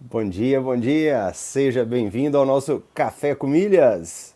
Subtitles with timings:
[0.00, 1.32] Bom dia, bom dia!
[1.32, 4.33] Seja bem-vindo ao nosso Café com Milhas!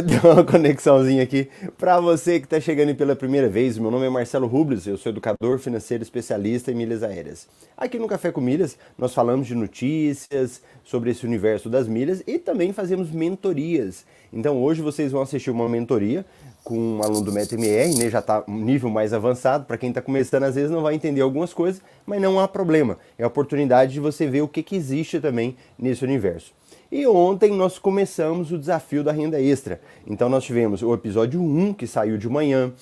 [0.06, 1.48] Deu uma conexãozinha aqui.
[1.76, 5.10] Para você que está chegando pela primeira vez, meu nome é Marcelo Rubles, eu sou
[5.10, 7.46] educador financeiro especialista em milhas aéreas.
[7.76, 12.38] Aqui no Café com Milhas, nós falamos de notícias sobre esse universo das milhas e
[12.38, 14.04] também fazemos mentorias.
[14.32, 16.24] Então hoje vocês vão assistir uma mentoria
[16.64, 19.64] com um aluno do MetaMR, né, já está um nível mais avançado.
[19.64, 22.98] Para quem está começando, às vezes não vai entender algumas coisas, mas não há problema.
[23.18, 26.52] É a oportunidade de você ver o que, que existe também nesse universo.
[26.92, 29.80] E ontem nós começamos o desafio da renda extra.
[30.04, 32.72] Então nós tivemos o episódio 1 que saiu de manhã,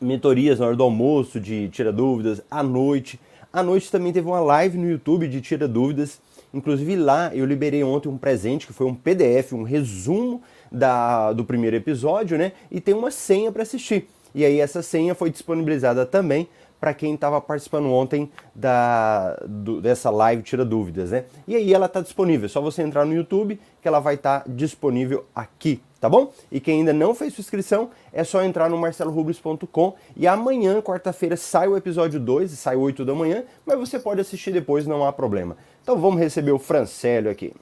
[0.00, 3.18] mentorias na hora do almoço de tira dúvidas, à noite.
[3.52, 6.20] À noite também teve uma live no YouTube de tira dúvidas.
[6.54, 10.40] Inclusive lá eu liberei ontem um presente que foi um PDF, um resumo
[10.70, 12.52] da, do primeiro episódio, né?
[12.70, 14.08] E tem uma senha para assistir.
[14.32, 16.46] E aí essa senha foi disponibilizada também
[16.82, 21.26] para quem estava participando ontem da, do, dessa live Tira Dúvidas, né?
[21.46, 24.40] E aí ela está disponível, é só você entrar no YouTube que ela vai estar
[24.40, 26.32] tá disponível aqui, tá bom?
[26.50, 31.36] E quem ainda não fez sua inscrição, é só entrar no marcelorubles.com e amanhã, quarta-feira,
[31.36, 35.12] sai o episódio 2, sai 8 da manhã, mas você pode assistir depois, não há
[35.12, 35.56] problema.
[35.84, 37.54] Então vamos receber o Francélio aqui.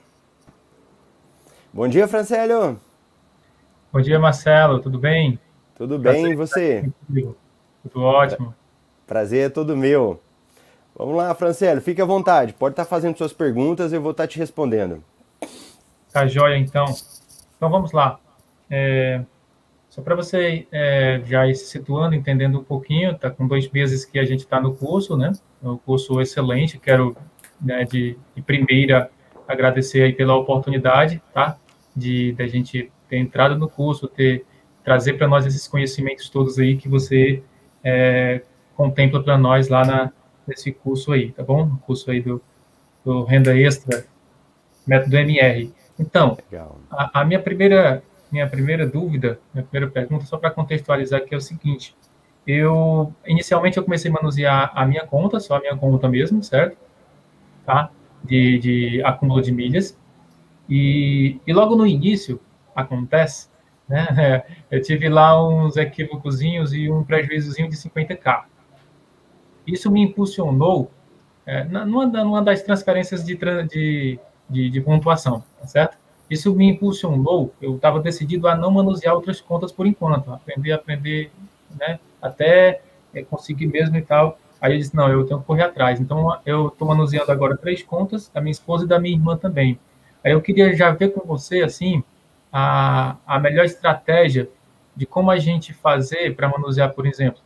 [1.71, 2.81] Bom dia, Francélio!
[3.93, 5.39] Bom dia, Marcelo, tudo bem?
[5.75, 6.91] Tudo bem, e você?
[7.83, 8.55] Tudo ótimo.
[9.11, 10.23] Prazer é todo meu.
[10.97, 12.53] Vamos lá, Franciele, fique à vontade.
[12.53, 15.03] Pode estar fazendo suas perguntas, eu vou estar te respondendo.
[16.13, 16.85] Tá joia, então.
[17.57, 18.21] Então vamos lá.
[18.71, 19.21] É,
[19.89, 24.05] só para você é, já ir se situando, entendendo um pouquinho, tá com dois meses
[24.05, 25.33] que a gente está no curso, né?
[25.61, 26.79] É um curso excelente.
[26.79, 27.17] Quero,
[27.61, 29.11] né, de, de primeira,
[29.49, 31.59] agradecer aí pela oportunidade, tá?
[31.97, 34.47] De, de a gente ter entrado no curso, ter
[34.85, 37.43] trazer para nós esses conhecimentos todos aí que você
[37.83, 38.43] é,
[38.81, 40.11] contempla para nós lá na,
[40.47, 41.65] nesse curso aí, tá bom?
[41.65, 42.41] O curso aí do,
[43.05, 44.07] do Renda Extra,
[44.87, 45.71] método MR.
[45.99, 46.39] Então,
[46.91, 51.37] a, a, minha primeira minha primeira dúvida, minha primeira pergunta, só para contextualizar aqui é
[51.37, 51.95] o seguinte,
[52.47, 56.79] eu, inicialmente eu comecei a manusear a minha conta, só a minha conta mesmo, certo?
[57.67, 57.91] Tá?
[58.25, 59.99] De, de acúmulo de milhas,
[60.67, 62.41] e, e logo no início
[62.75, 63.51] acontece,
[63.87, 64.43] né?
[64.71, 68.45] Eu tive lá uns equívocozinhos e um prejuízozinho de 50k.
[69.73, 70.91] Isso me impulsionou
[71.47, 73.39] é, numa, numa das transferências de,
[73.69, 74.19] de,
[74.49, 75.97] de, de pontuação, tá certo?
[76.29, 81.33] Isso me impulsionou, eu estava decidido a não manusear outras contas por enquanto, aprender, aprender,
[81.79, 82.83] né, até
[83.13, 84.39] é, conseguir mesmo e tal.
[84.61, 85.99] Aí eu disse, não, eu tenho que correr atrás.
[86.01, 89.79] Então, eu estou manuseando agora três contas, da minha esposa e da minha irmã também.
[90.23, 92.05] Aí eu queria já ver com você, assim,
[92.53, 94.49] a, a melhor estratégia
[94.95, 97.41] de como a gente fazer para manusear, por exemplo,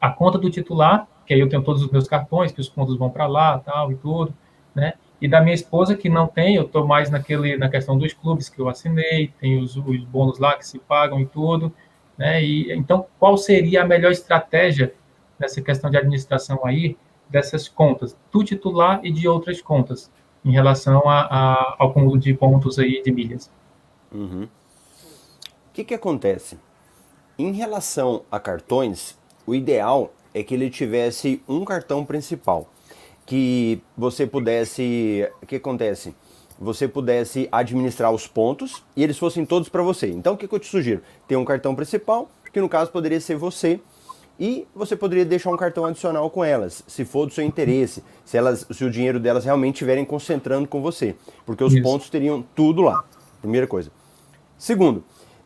[0.00, 2.96] a conta do titular que aí eu tenho todos os meus cartões, que os pontos
[2.96, 4.34] vão para lá, tal e tudo,
[4.74, 4.94] né?
[5.20, 8.48] E da minha esposa que não tem, eu estou mais naquele na questão dos clubes
[8.48, 11.72] que eu assinei, tem os, os bônus lá que se pagam e tudo,
[12.18, 12.42] né?
[12.42, 14.94] E então qual seria a melhor estratégia
[15.38, 16.96] nessa questão de administração aí
[17.28, 20.10] dessas contas, do titular e de outras contas,
[20.44, 23.50] em relação a, a, ao cúmulo de pontos aí de milhas?
[24.12, 24.44] Uhum.
[24.44, 26.58] O que que acontece?
[27.36, 32.68] Em relação a cartões, o ideal é que ele tivesse um cartão principal,
[33.24, 36.14] que você pudesse, o que acontece?
[36.58, 40.08] Você pudesse administrar os pontos e eles fossem todos para você.
[40.08, 41.00] Então o que, que eu te sugiro?
[41.26, 43.80] Ter um cartão principal, que no caso poderia ser você,
[44.38, 48.36] e você poderia deixar um cartão adicional com elas, se for do seu interesse, se
[48.36, 51.14] elas, se o dinheiro delas realmente estiverem concentrando com você,
[51.46, 51.82] porque os Isso.
[51.82, 53.04] pontos teriam tudo lá.
[53.40, 53.92] Primeira coisa.
[54.58, 55.04] Segundo,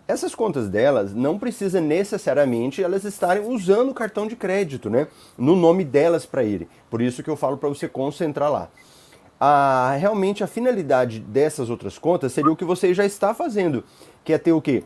[0.08, 5.06] essas contas delas não precisa necessariamente elas estarem usando o cartão de crédito, né?
[5.36, 6.66] No nome delas para ele.
[6.88, 8.70] Por isso que eu falo para você concentrar lá.
[9.38, 13.84] A, realmente a finalidade dessas outras contas seria o que você já está fazendo,
[14.24, 14.82] que é ter o quê?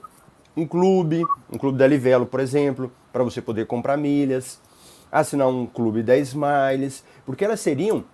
[0.57, 4.61] Um clube, um clube da Livelo, por exemplo, para você poder comprar milhas,
[5.11, 8.05] assinar um clube da Smiles, porque elas seriam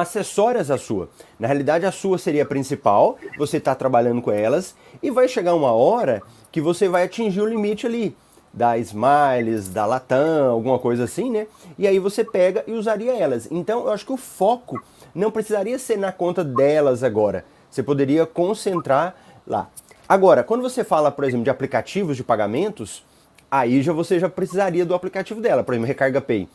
[0.00, 1.08] acessórias à sua.
[1.38, 5.54] Na realidade, a sua seria a principal, você está trabalhando com elas e vai chegar
[5.54, 8.16] uma hora que você vai atingir o limite ali
[8.52, 11.46] da Smiles, da Latam, alguma coisa assim, né?
[11.76, 13.48] E aí você pega e usaria elas.
[13.50, 14.80] Então, eu acho que o foco
[15.14, 17.44] não precisaria ser na conta delas agora.
[17.68, 19.68] Você poderia concentrar lá.
[20.08, 23.04] Agora, quando você fala, por exemplo, de aplicativos de pagamentos,
[23.50, 26.48] aí já você já precisaria do aplicativo dela, por exemplo, Recarga Pay.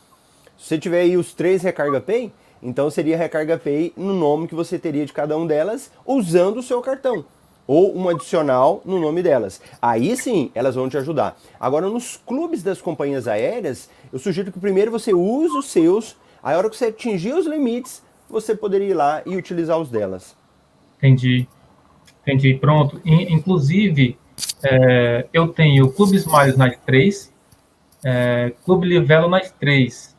[0.56, 2.32] Se você tiver aí os três Recarga Pay,
[2.62, 6.62] então seria Recarga Pay no nome que você teria de cada um delas usando o
[6.62, 7.24] seu cartão.
[7.66, 9.60] ou um adicional no nome delas.
[9.80, 11.38] Aí sim, elas vão te ajudar.
[11.58, 16.56] Agora, nos clubes das companhias aéreas, eu sugiro que primeiro você use os seus, a
[16.56, 20.36] hora que você atingir os limites, você poderia ir lá e utilizar os delas.
[20.98, 21.46] Entendi.
[22.22, 22.54] Entendi.
[22.54, 23.00] Pronto.
[23.04, 24.18] Inclusive,
[24.64, 27.32] é, eu tenho Clube Smiles nas três,
[28.04, 30.09] é, Clube Livelo nas três.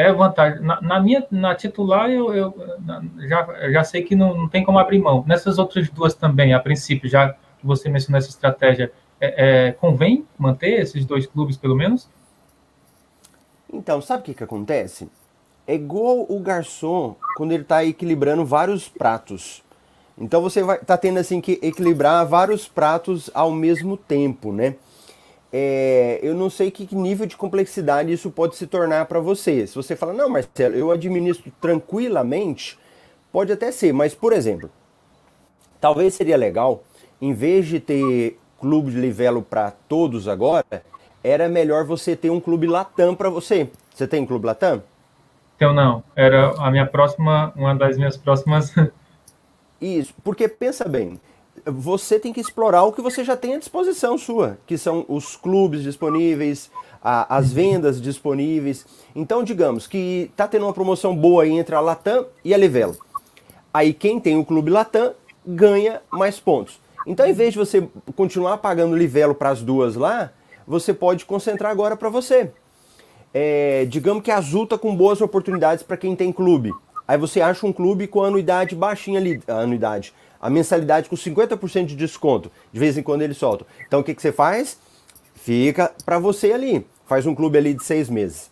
[0.00, 0.60] É vantagem.
[0.62, 2.54] Na, na minha na titular, eu, eu
[3.28, 5.24] já, já sei que não, não, tem como abrir mão.
[5.26, 10.26] Nessas outras duas também, a princípio, já que você mencionou essa estratégia, é, é, convém
[10.38, 12.08] manter esses dois clubes, pelo menos?
[13.72, 15.08] Então, sabe o que, que acontece?
[15.66, 19.62] É igual o garçom quando ele está equilibrando vários pratos.
[20.20, 24.74] Então você vai tá tendo assim que equilibrar vários pratos ao mesmo tempo, né?
[25.52, 29.66] É, eu não sei que nível de complexidade isso pode se tornar para você.
[29.66, 32.78] Se você fala, não, Marcelo, eu administro tranquilamente,
[33.32, 34.70] pode até ser, mas por exemplo,
[35.80, 36.84] talvez seria legal,
[37.20, 40.84] em vez de ter clube de livelo para todos agora,
[41.22, 43.68] era melhor você ter um clube Latam para você.
[43.92, 44.82] Você tem clube Latam?
[45.56, 48.72] Então não, era a minha próxima, uma das minhas próximas
[49.80, 51.18] Isso, porque pensa bem,
[51.66, 55.36] você tem que explorar o que você já tem à disposição sua, que são os
[55.36, 56.70] clubes disponíveis,
[57.02, 58.86] a, as vendas disponíveis.
[59.14, 62.96] Então, digamos que está tendo uma promoção boa entre a Latam e a Livelo.
[63.72, 65.12] Aí quem tem o clube Latam
[65.46, 66.80] ganha mais pontos.
[67.06, 70.32] Então, em vez de você continuar pagando Livelo para as duas lá,
[70.66, 72.50] você pode concentrar agora para você.
[73.32, 76.72] É, digamos que a Azul está com boas oportunidades para quem tem clube.
[77.06, 81.96] Aí você acha um clube com anuidade baixinha ali, anuidade, a mensalidade com 50% de
[81.96, 82.50] desconto.
[82.72, 83.66] De vez em quando eles soltam.
[83.86, 84.78] Então o que, que você faz?
[85.34, 86.86] Fica para você ali.
[87.06, 88.50] Faz um clube ali de seis meses.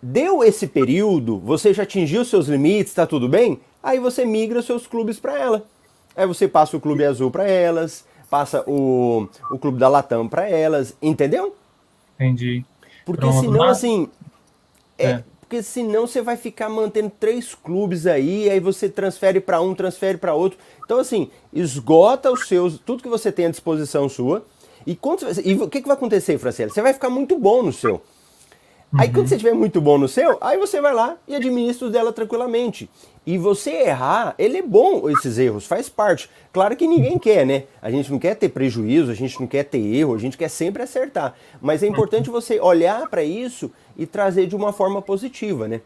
[0.00, 3.60] Deu esse período, você já atingiu seus limites, está tudo bem?
[3.82, 5.66] Aí você migra seus clubes para ela.
[6.16, 10.48] Aí você passa o clube azul para elas, passa o, o clube da Latam para
[10.48, 11.56] elas, entendeu?
[12.14, 12.64] Entendi.
[13.04, 13.78] Porque Pronto, senão, mas...
[13.78, 14.08] assim,
[14.96, 19.58] é, é porque senão você vai ficar mantendo três clubes aí, aí você transfere para
[19.62, 20.58] um, transfere para outro.
[20.84, 24.44] Então, assim, esgota os seus, tudo que você tem à disposição sua.
[24.86, 26.70] E, quando, e o que, que vai acontecer, Franciele?
[26.70, 28.02] Você vai ficar muito bom no seu.
[28.96, 29.26] Aí quando uhum.
[29.26, 32.88] você estiver muito bom no seu, aí você vai lá e administra os dela tranquilamente.
[33.26, 36.30] E você errar, ele é bom esses erros, faz parte.
[36.50, 37.64] Claro que ninguém quer, né?
[37.82, 40.48] A gente não quer ter prejuízo, a gente não quer ter erro, a gente quer
[40.48, 41.34] sempre acertar.
[41.60, 45.82] Mas é importante você olhar para isso e trazer de uma forma positiva, né?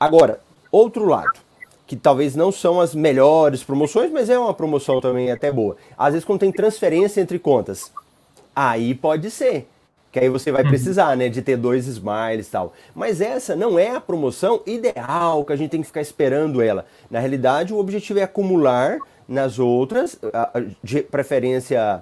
[0.00, 0.40] Agora,
[0.72, 1.38] outro lado,
[1.86, 5.76] que talvez não são as melhores promoções, mas é uma promoção também até boa.
[5.98, 7.92] Às vezes quando tem transferência entre contas,
[8.56, 9.68] aí pode ser
[10.14, 10.68] que aí você vai uhum.
[10.68, 12.72] precisar, né, de ter dois smiles e tal.
[12.94, 16.86] Mas essa não é a promoção ideal que a gente tem que ficar esperando ela.
[17.10, 20.16] Na realidade, o objetivo é acumular nas outras,
[20.84, 22.00] de preferência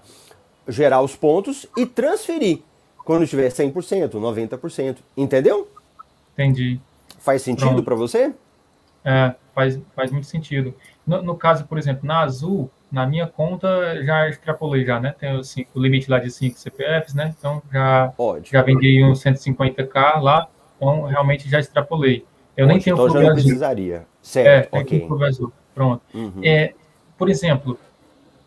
[0.69, 2.59] gerar os pontos e transferir
[3.02, 4.99] quando tiver 100%, 90%.
[5.16, 5.66] Entendeu?
[6.35, 6.78] Entendi.
[7.19, 8.31] Faz sentido para você?
[9.02, 10.75] É, faz, faz muito sentido.
[11.07, 15.15] No, no, caso, por exemplo, na Azul, na minha conta já extrapolei já, né?
[15.19, 17.35] Tem assim, o limite lá de 5 CPFs, né?
[17.37, 18.13] Então já,
[18.45, 20.47] já vendi uns 150k lá,
[20.77, 22.25] então realmente já extrapolei.
[22.55, 24.07] Eu nem tenho então já não precisaria.
[24.21, 25.09] Certo, é, ok.
[25.75, 26.03] Pronto.
[26.13, 26.41] Uhum.
[26.45, 26.75] É,
[27.17, 27.79] por exemplo,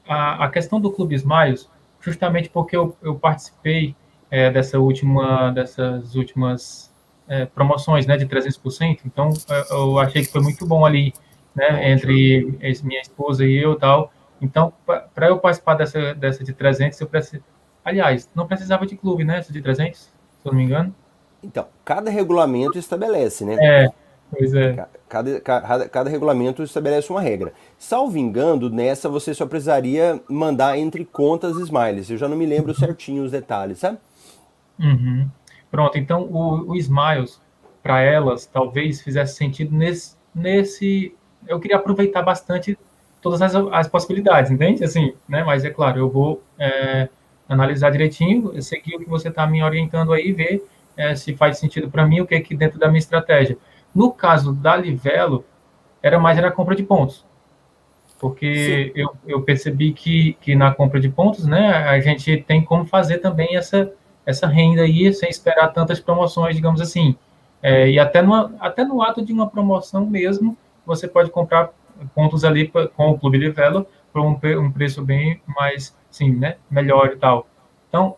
[0.07, 1.67] a, a questão do Clube Smiles,
[1.99, 3.95] justamente porque eu, eu participei
[4.29, 6.93] é, dessa última, dessas últimas
[7.27, 9.33] é, promoções, né, de 300%, então
[9.71, 11.13] eu achei que foi muito bom ali,
[11.55, 14.11] né, entre minha esposa e eu tal,
[14.41, 14.73] então,
[15.13, 17.43] para eu participar dessa, dessa de 300, eu preciso.
[17.83, 19.39] Aliás, não precisava de clube, né?
[19.39, 20.09] Essa de 300, se
[20.43, 20.93] eu não me engano.
[21.43, 23.57] Então, cada regulamento estabelece, né?
[23.61, 23.89] É,
[24.31, 24.87] pois é.
[25.07, 27.53] Cada, cada, cada regulamento estabelece uma regra.
[27.77, 32.09] Salvo engano, nessa você só precisaria mandar entre contas smiles.
[32.09, 32.79] Eu já não me lembro uhum.
[32.79, 33.99] certinho os detalhes, sabe?
[34.79, 35.29] Uhum.
[35.69, 37.41] Pronto, então o, o Smiles,
[37.83, 41.15] para elas, talvez fizesse sentido nesse, nesse.
[41.47, 42.77] Eu queria aproveitar bastante
[43.25, 44.83] todas as, as possibilidades, entende?
[44.83, 45.43] Assim, né?
[45.43, 47.09] Mas é claro, eu vou é,
[47.49, 50.63] analisar direitinho, seguir o que você está me orientando aí, ver
[50.95, 53.57] é, se faz sentido para mim, o que é que dentro da minha estratégia.
[53.95, 55.43] No caso da Livelo,
[56.03, 57.25] era mais era a compra de pontos.
[58.19, 62.85] Porque eu, eu percebi que, que na compra de pontos, né, a gente tem como
[62.85, 63.91] fazer também essa,
[64.23, 67.15] essa renda aí, sem esperar tantas promoções, digamos assim.
[67.59, 70.55] É, e até no, até no ato de uma promoção mesmo,
[70.85, 71.71] você pode comprar
[72.13, 77.07] pontos ali com o Clube Livelo por um, um preço bem mais, sim, né, melhor
[77.07, 77.47] e tal.
[77.89, 78.15] Então,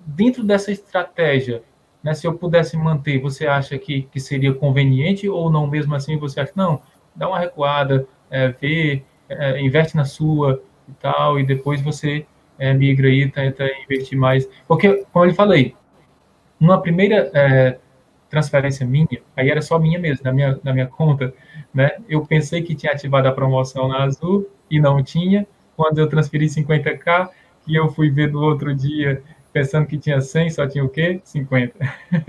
[0.00, 1.62] dentro dessa estratégia,
[2.02, 6.16] né, se eu pudesse manter, você acha que, que seria conveniente ou não mesmo assim
[6.16, 6.80] você acha, não,
[7.14, 12.26] dá uma recuada, é, vê, é, investe na sua, e tal, e depois você
[12.58, 14.48] é, migra aí, tenta investir mais.
[14.66, 15.74] Porque, como eu falei,
[16.58, 17.78] numa primeira é,
[18.30, 21.34] transferência minha, aí era só minha mesmo, na minha, na minha conta,
[21.74, 21.90] né?
[22.08, 25.46] Eu pensei que tinha ativado a promoção na Azul e não tinha.
[25.76, 27.28] Quando eu transferi 50k,
[27.64, 29.22] que eu fui ver no outro dia
[29.52, 31.20] pensando que tinha 100, só tinha o quê?
[31.24, 31.74] 50.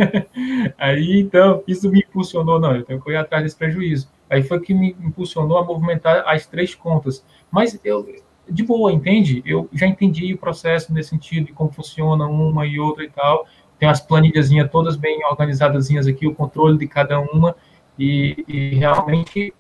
[0.78, 4.10] aí, então, isso me impulsionou, não, eu tenho que ir atrás desse prejuízo.
[4.30, 7.24] Aí foi que me impulsionou a movimentar as três contas.
[7.52, 8.06] Mas eu,
[8.50, 9.42] de boa, entende?
[9.46, 13.46] Eu já entendi o processo nesse sentido, de como funciona uma e outra e tal.
[13.82, 17.56] Tem as planilhazinhas todas bem organizadas aqui, o controle de cada uma,
[17.98, 19.52] e, e realmente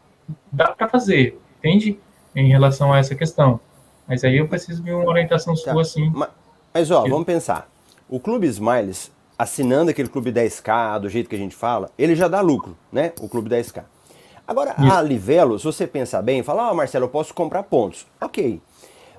[0.52, 2.00] dá para fazer, entende?
[2.36, 3.60] Em relação a essa questão.
[4.08, 5.72] Mas aí eu preciso de uma orientação tá.
[5.72, 6.12] sua, assim.
[6.14, 6.30] Mas,
[6.72, 7.68] mas ó, vamos pensar.
[8.08, 12.28] O Clube Smiles, assinando aquele Clube 10K, do jeito que a gente fala, ele já
[12.28, 13.14] dá lucro, né?
[13.20, 13.84] O Clube 10K.
[14.48, 14.94] Agora, Isso.
[14.94, 18.06] a Livelo, se você pensar bem, fala, ó, oh, Marcelo, eu posso comprar pontos.
[18.22, 18.62] Ok.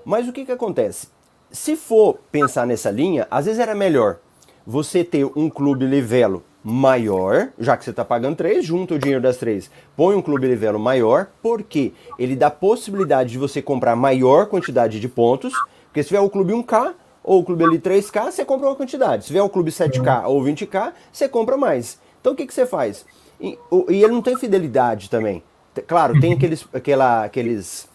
[0.04, 1.08] Mas o que que acontece?
[1.50, 4.18] Se for pensar nessa linha, às vezes era melhor
[4.66, 9.20] você ter um clube Livelo maior, já que você está pagando três, junta o dinheiro
[9.20, 14.46] das três, põe um clube Livelo maior, porque ele dá possibilidade de você comprar maior
[14.46, 15.52] quantidade de pontos,
[15.86, 19.24] porque se tiver o clube 1K ou o clube ali 3K, você compra uma quantidade.
[19.24, 21.98] Se tiver o clube 7K ou 20K, você compra mais.
[22.20, 23.04] Então o que, que você faz?
[23.40, 25.42] E, e ele não tem fidelidade também.
[25.86, 27.88] Claro, tem aqueles, aquela, aqueles,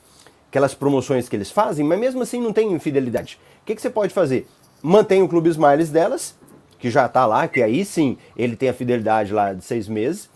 [0.50, 3.40] aquelas promoções que eles fazem, mas mesmo assim não tem fidelidade.
[3.62, 4.48] O que, que você pode fazer?
[4.82, 6.36] Mantém o Clube Smiles delas,
[6.80, 10.30] que já está lá, que aí sim ele tem a fidelidade lá de seis meses.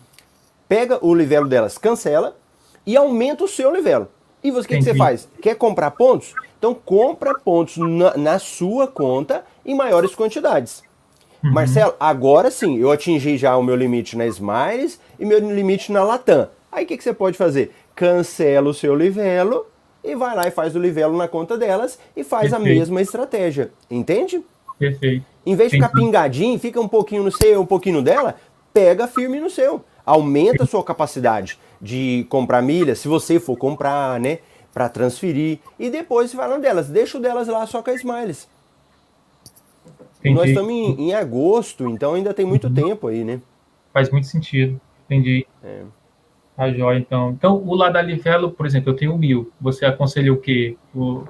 [0.68, 2.36] Pega o livelo delas, cancela
[2.86, 4.08] e aumenta o seu livelo.
[4.44, 5.28] E você, o que, que, você faz?
[5.42, 6.34] Quer comprar pontos?
[6.58, 10.84] Então compra pontos na, na sua conta em maiores quantidades.
[11.44, 11.52] Uhum.
[11.52, 16.04] Marcelo, agora sim, eu atingi já o meu limite na Smiles e meu limite na
[16.04, 16.50] Latam.
[16.72, 17.74] Aí o que, que você pode fazer?
[17.96, 19.66] Cancela o seu livelo
[20.04, 22.72] e vai lá e faz o livelo na conta delas e faz Perfeito.
[22.72, 23.72] a mesma estratégia.
[23.90, 24.42] Entende?
[24.80, 25.26] Perfeito.
[25.46, 28.36] Em vez de ficar pingadinho, fica um pouquinho no seu, um pouquinho dela,
[28.74, 29.84] pega firme no seu.
[30.06, 34.40] Aumenta a sua capacidade de comprar milhas, se você for comprar, né?
[34.74, 35.60] Para transferir.
[35.80, 36.90] E depois vai lá delas.
[36.90, 38.48] Deixa o delas lá só com a Smiles.
[40.20, 40.36] Entendi.
[40.36, 42.74] Nós estamos em, em, agosto, então ainda tem muito uhum.
[42.74, 43.42] tempo aí, né?
[43.92, 44.80] Faz muito sentido.
[45.06, 45.46] Entendi.
[45.64, 45.82] É.
[46.56, 47.32] Tá jóia, então.
[47.32, 49.52] Então, o lá da Livelo, por exemplo, eu tenho mil.
[49.60, 50.78] Você aconselha o quê?
[50.94, 51.24] O,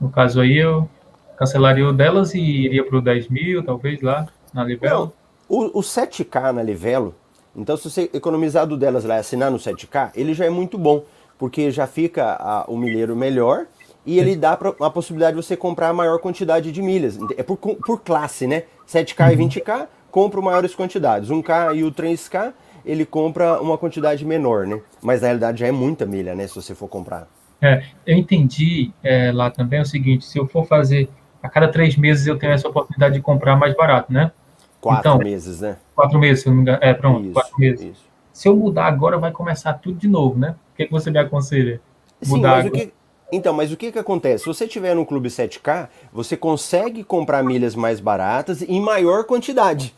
[0.00, 0.88] no caso aí, eu
[1.36, 5.12] cancelaria o delas e iria para o 10 mil, talvez, lá na Livelo?
[5.48, 7.14] Não, o, o 7K na Livelo,
[7.56, 10.76] então se você economizar do delas lá e assinar no 7K, ele já é muito
[10.76, 11.04] bom,
[11.38, 13.66] porque já fica a, o milheiro melhor
[14.06, 17.18] e ele dá pra, a possibilidade de você comprar a maior quantidade de milhas.
[17.36, 18.64] É por, por classe, né?
[18.86, 19.86] 7K e 20K, uhum.
[20.10, 21.30] compra maiores quantidades.
[21.30, 22.52] 1K e o 3K,
[22.84, 24.80] ele compra uma quantidade menor, né?
[25.02, 26.46] Mas na realidade já é muita milha, né?
[26.46, 27.26] Se você for comprar.
[27.62, 31.08] É, eu entendi é, lá também o seguinte: se eu for fazer
[31.44, 34.32] a cada três meses, eu tenho essa oportunidade de comprar mais barato, né?
[34.80, 35.76] Quatro então, meses, né?
[35.94, 36.78] Quatro meses, se eu não me engano.
[36.80, 37.84] É, pronto, isso, quatro meses.
[37.84, 38.04] Isso.
[38.32, 40.54] Se eu mudar agora, vai começar tudo de novo, né?
[40.72, 41.82] O que, que você me aconselha?
[42.26, 42.92] Mudar Sim, o que
[43.30, 44.44] então, mas o que, que acontece?
[44.44, 49.94] Se você tiver no Clube 7K, você consegue comprar milhas mais baratas em maior quantidade.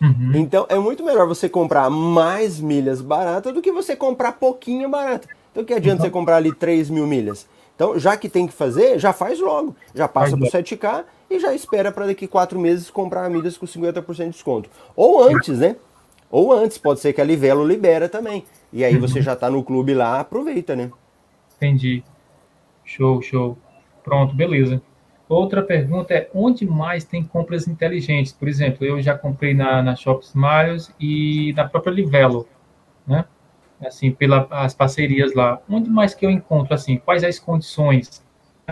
[0.00, 0.32] Uhum.
[0.36, 5.28] Então, é muito melhor você comprar mais milhas baratas do que você comprar pouquinho barata.
[5.50, 6.06] Então, que adianta uhum.
[6.06, 7.46] você comprar ali 3 mil milhas?
[7.78, 9.76] Então, já que tem que fazer, já faz logo.
[9.94, 13.66] Já passa para o 7K e já espera para daqui quatro meses comprar milhas com
[13.66, 14.68] 50% de desconto.
[14.96, 15.76] Ou antes, né?
[16.28, 18.44] Ou antes, pode ser que a Livelo libera também.
[18.72, 20.90] E aí você já está no clube lá, aproveita, né?
[21.56, 22.02] Entendi.
[22.84, 23.56] Show, show.
[24.02, 24.82] Pronto, beleza.
[25.28, 28.32] Outra pergunta é onde mais tem compras inteligentes?
[28.32, 32.44] Por exemplo, eu já comprei na, na Shop Smiles e na própria Livelo,
[33.06, 33.24] né?
[33.84, 35.60] Assim, pelas parcerias lá.
[35.68, 38.22] Onde mais que eu encontro, assim, quais as condições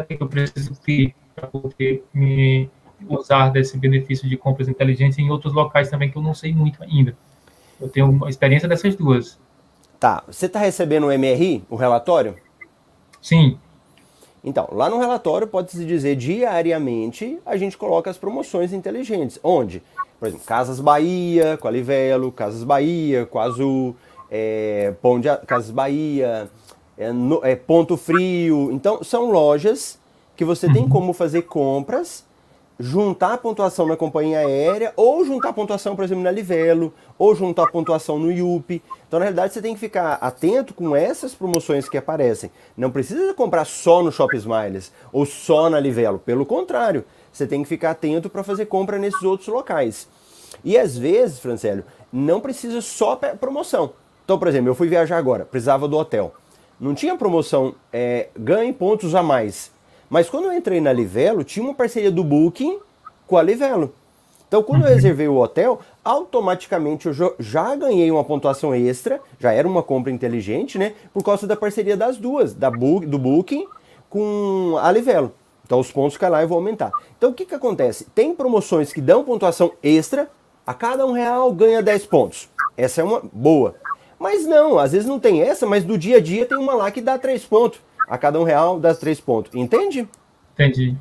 [0.09, 2.69] que eu preciso ter para poder me
[3.09, 6.83] usar desse benefício de compras inteligentes em outros locais também que eu não sei muito
[6.83, 7.17] ainda.
[7.81, 9.39] Eu tenho uma experiência dessas duas.
[10.01, 10.23] Tá.
[10.27, 12.37] Você está recebendo o MRI, o relatório?
[13.21, 13.59] Sim.
[14.43, 19.39] Então, lá no relatório pode-se dizer diariamente a gente coloca as promoções inteligentes.
[19.43, 19.83] Onde?
[20.19, 23.97] Por exemplo, Casas Bahia, com a Livelo, Casas Bahia, com a Azul,
[24.30, 26.49] é, Pão de, Casas Bahia,
[26.97, 28.71] é, no, é, Ponto Frio.
[28.73, 29.99] Então, são lojas
[30.36, 30.89] que você tem uhum.
[30.89, 32.26] como fazer compras
[32.78, 37.34] juntar a pontuação na companhia aérea, ou juntar a pontuação, por exemplo, na Livelo, ou
[37.34, 38.82] juntar a pontuação no IUP.
[39.08, 42.50] Então, na realidade, você tem que ficar atento com essas promoções que aparecem.
[42.76, 46.19] Não precisa comprar só no Shop Smiles ou só na Livelo.
[46.19, 50.08] Pelo contrário, você tem que ficar atento para fazer compra nesses outros locais.
[50.65, 53.93] E às vezes, Francélio, não precisa só promoção.
[54.26, 56.34] Então, por exemplo, eu fui viajar agora, precisava do hotel.
[56.80, 59.71] Não tinha promoção, é, ganhe pontos a mais.
[60.10, 62.80] Mas quando eu entrei na Livelo, tinha uma parceria do Booking
[63.25, 63.95] com a Livelo.
[64.49, 69.67] Então, quando eu reservei o hotel, automaticamente eu já ganhei uma pontuação extra, já era
[69.67, 70.95] uma compra inteligente, né?
[71.15, 73.65] Por causa da parceria das duas, da Book, do Booking
[74.10, 75.32] com a Livelo.
[75.65, 76.91] Então, os pontos caem lá e vão aumentar.
[77.17, 78.06] Então, o que, que acontece?
[78.12, 80.28] Tem promoções que dão pontuação extra,
[80.67, 82.49] a cada um real ganha 10 pontos.
[82.76, 83.76] Essa é uma boa.
[84.19, 86.91] Mas não, às vezes não tem essa, mas do dia a dia tem uma lá
[86.91, 87.81] que dá 3 pontos.
[88.09, 89.55] A cada um real dá 3 pontos.
[89.55, 90.09] Entende?
[90.55, 90.97] Entendi.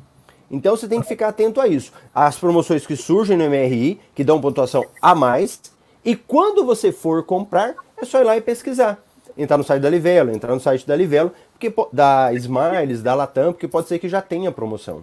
[0.50, 1.92] Então você tem que ficar atento a isso.
[2.14, 5.60] As promoções que surgem no MRI, que dão pontuação a mais,
[6.04, 8.98] e quando você for comprar, é só ir lá e pesquisar.
[9.36, 13.52] Entrar no site da Livelo, entrar no site da Livelo, porque, da Smiles, da Latam,
[13.52, 15.02] porque pode ser que já tenha promoção.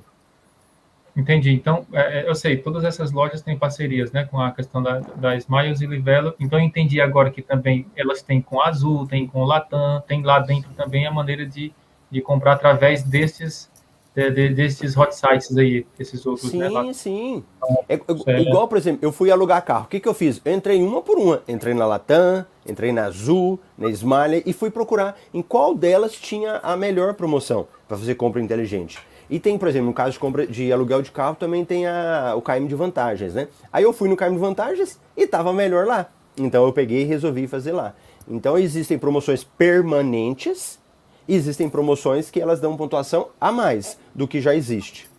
[1.15, 1.51] Entendi.
[1.51, 4.99] Então, é, é, eu sei, todas essas lojas têm parcerias, né, com a questão da,
[4.99, 6.33] da Smiles e Livelo.
[6.39, 10.01] Então, eu entendi agora que também elas têm com a Azul, tem com o Latam,
[10.07, 11.71] tem lá dentro também a maneira de,
[12.09, 13.71] de comprar através desses
[14.15, 16.69] de, de, desses hot sites aí, esses outros, sim, né?
[16.69, 17.43] Sim, sim.
[17.89, 19.85] É, é, igual, por exemplo, eu fui alugar carro.
[19.85, 20.39] O que, que eu fiz?
[20.45, 21.41] Eu entrei uma por uma.
[21.47, 26.57] Entrei na Latam, entrei na Azul, na Smiley e fui procurar em qual delas tinha
[26.57, 28.99] a melhor promoção para fazer compra inteligente.
[29.29, 32.33] E tem, por exemplo, no caso de compra de aluguel de carro, também tem a,
[32.35, 33.47] o KM de vantagens, né?
[33.71, 36.07] Aí eu fui no KM de vantagens e tava melhor lá.
[36.37, 37.93] Então eu peguei e resolvi fazer lá.
[38.27, 40.79] Então existem promoções permanentes
[41.27, 45.09] existem promoções que elas dão pontuação a mais do que já existe.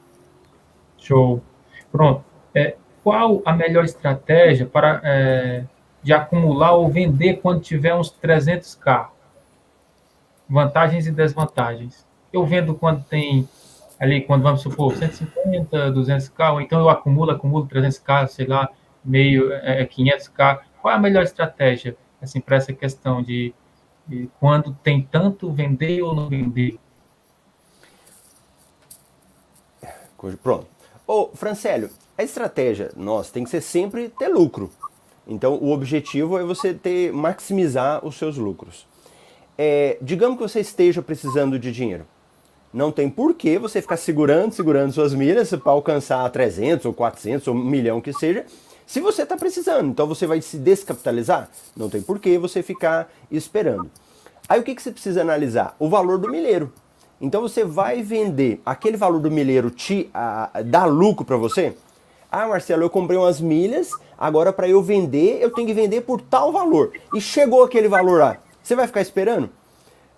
[0.98, 1.42] Show.
[1.90, 2.24] Pronto.
[2.54, 5.64] É, qual a melhor estratégia para é,
[6.02, 9.14] de acumular ou vender quando tiver uns 300 carros?
[10.48, 12.06] Vantagens e desvantagens.
[12.32, 13.48] Eu vendo quando tem
[14.04, 18.68] ali, quando vamos supor, 150, 200 carros, então eu acumulo, acumulo 300 carros, sei lá,
[19.04, 20.64] meio, é, 500 carros.
[20.80, 23.54] Qual é a melhor estratégia, assim, para essa questão de
[24.10, 26.78] e quando tem tanto vender ou não vender.
[30.42, 30.66] Pronto.
[31.06, 34.70] Ô, Francélio, a estratégia nossa tem que ser sempre ter lucro.
[35.26, 38.86] Então, o objetivo é você ter maximizar os seus lucros.
[39.56, 42.06] É, digamos que você esteja precisando de dinheiro.
[42.74, 47.46] Não tem por que você ficar segurando, segurando suas milhas para alcançar 300 ou 400
[47.46, 48.44] ou um milhão que seja,
[48.84, 51.48] se você está precisando, então você vai se descapitalizar?
[51.76, 53.88] Não tem por que você ficar esperando.
[54.48, 55.76] Aí o que, que você precisa analisar?
[55.78, 56.72] O valor do milheiro.
[57.20, 61.76] Então você vai vender, aquele valor do milheiro te a, dá lucro para você?
[62.28, 66.20] Ah, Marcelo, eu comprei umas milhas, agora para eu vender, eu tenho que vender por
[66.20, 66.90] tal valor.
[67.14, 68.37] E chegou aquele valor lá.
[68.60, 69.48] Você vai ficar esperando?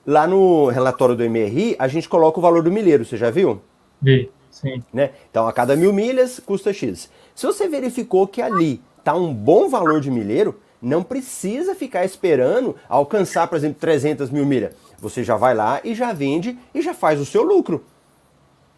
[0.06, 3.60] Lá no relatório do MRI, a gente coloca o valor do milheiro, você já viu?
[4.00, 4.82] Vi, sim.
[4.92, 5.10] Né?
[5.28, 7.10] Então, a cada mil milhas custa X.
[7.34, 12.76] Se você verificou que ali está um bom valor de milheiro, não precisa ficar esperando
[12.88, 14.74] alcançar, por exemplo, 300 mil milhas.
[14.98, 17.84] Você já vai lá e já vende e já faz o seu lucro.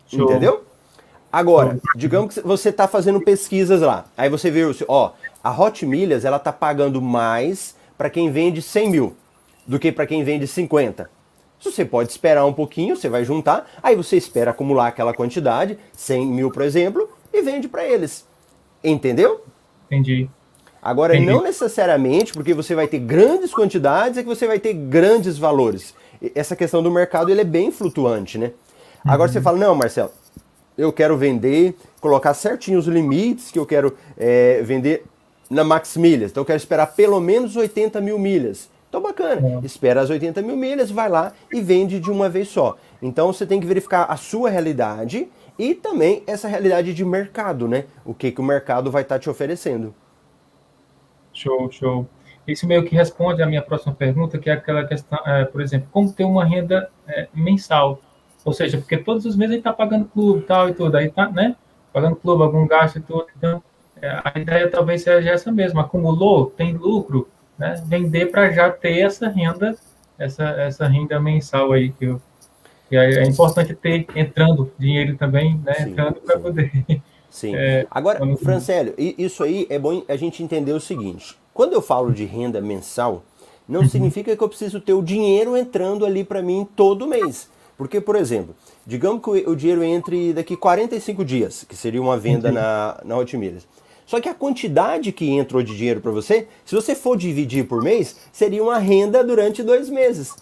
[0.06, 0.22] Show.
[0.22, 0.64] Entendeu?
[1.30, 4.06] Agora, digamos que você está fazendo pesquisas lá.
[4.16, 5.12] Aí você vê, ó,
[5.44, 9.16] a Hot Milhas ela está pagando mais para quem vende 100 mil
[9.66, 11.17] do que para quem vende 50.
[11.60, 16.26] Você pode esperar um pouquinho, você vai juntar, aí você espera acumular aquela quantidade, 100
[16.26, 18.24] mil, por exemplo, e vende para eles.
[18.82, 19.44] Entendeu?
[19.86, 20.28] Entendi.
[20.80, 21.32] Agora, Entendi.
[21.32, 25.94] não necessariamente porque você vai ter grandes quantidades é que você vai ter grandes valores.
[26.34, 28.52] Essa questão do mercado ele é bem flutuante, né?
[29.04, 29.44] Agora você uhum.
[29.44, 30.10] fala, não, Marcelo,
[30.76, 35.04] eu quero vender, colocar certinho os limites que eu quero é, vender
[35.50, 36.30] na Max Milhas.
[36.30, 38.68] Então eu quero esperar pelo menos 80 mil milhas.
[38.88, 39.66] Então bacana, é.
[39.66, 42.76] espera as 80 mil milhas, vai lá e vende de uma vez só.
[43.02, 47.84] Então você tem que verificar a sua realidade e também essa realidade de mercado, né?
[48.04, 49.94] O que, que o mercado vai estar tá te oferecendo.
[51.32, 52.06] Show, show.
[52.46, 55.88] Isso meio que responde à minha próxima pergunta, que é aquela questão, é, por exemplo,
[55.92, 58.00] como ter uma renda é, mensal?
[58.42, 61.10] Ou seja, porque todos os meses a gente está pagando clube tal e tudo, aí
[61.10, 61.54] tá, né?
[61.92, 63.26] Pagando clube, algum gasto e tudo.
[63.36, 63.62] Então,
[64.00, 65.82] é, a ideia talvez seja essa mesma.
[65.82, 67.82] Acumulou, tem lucro, né?
[67.86, 69.76] Vender para já ter essa renda,
[70.18, 72.20] essa, essa renda mensal aí que eu
[72.90, 75.74] e é importante ter entrando dinheiro também, né?
[75.74, 76.72] Sim, entrando para poder.
[77.28, 77.54] Sim.
[77.54, 78.36] É, Agora, quando...
[78.38, 82.60] Francélio, isso aí é bom a gente entender o seguinte: quando eu falo de renda
[82.60, 83.22] mensal,
[83.68, 83.88] não uhum.
[83.88, 87.50] significa que eu preciso ter o dinheiro entrando ali para mim todo mês.
[87.76, 92.50] Porque, por exemplo, digamos que o dinheiro entre daqui 45 dias, que seria uma venda
[92.50, 93.68] na, na Hotmilhas.
[94.08, 97.82] Só que a quantidade que entrou de dinheiro para você, se você for dividir por
[97.82, 100.34] mês, seria uma renda durante dois meses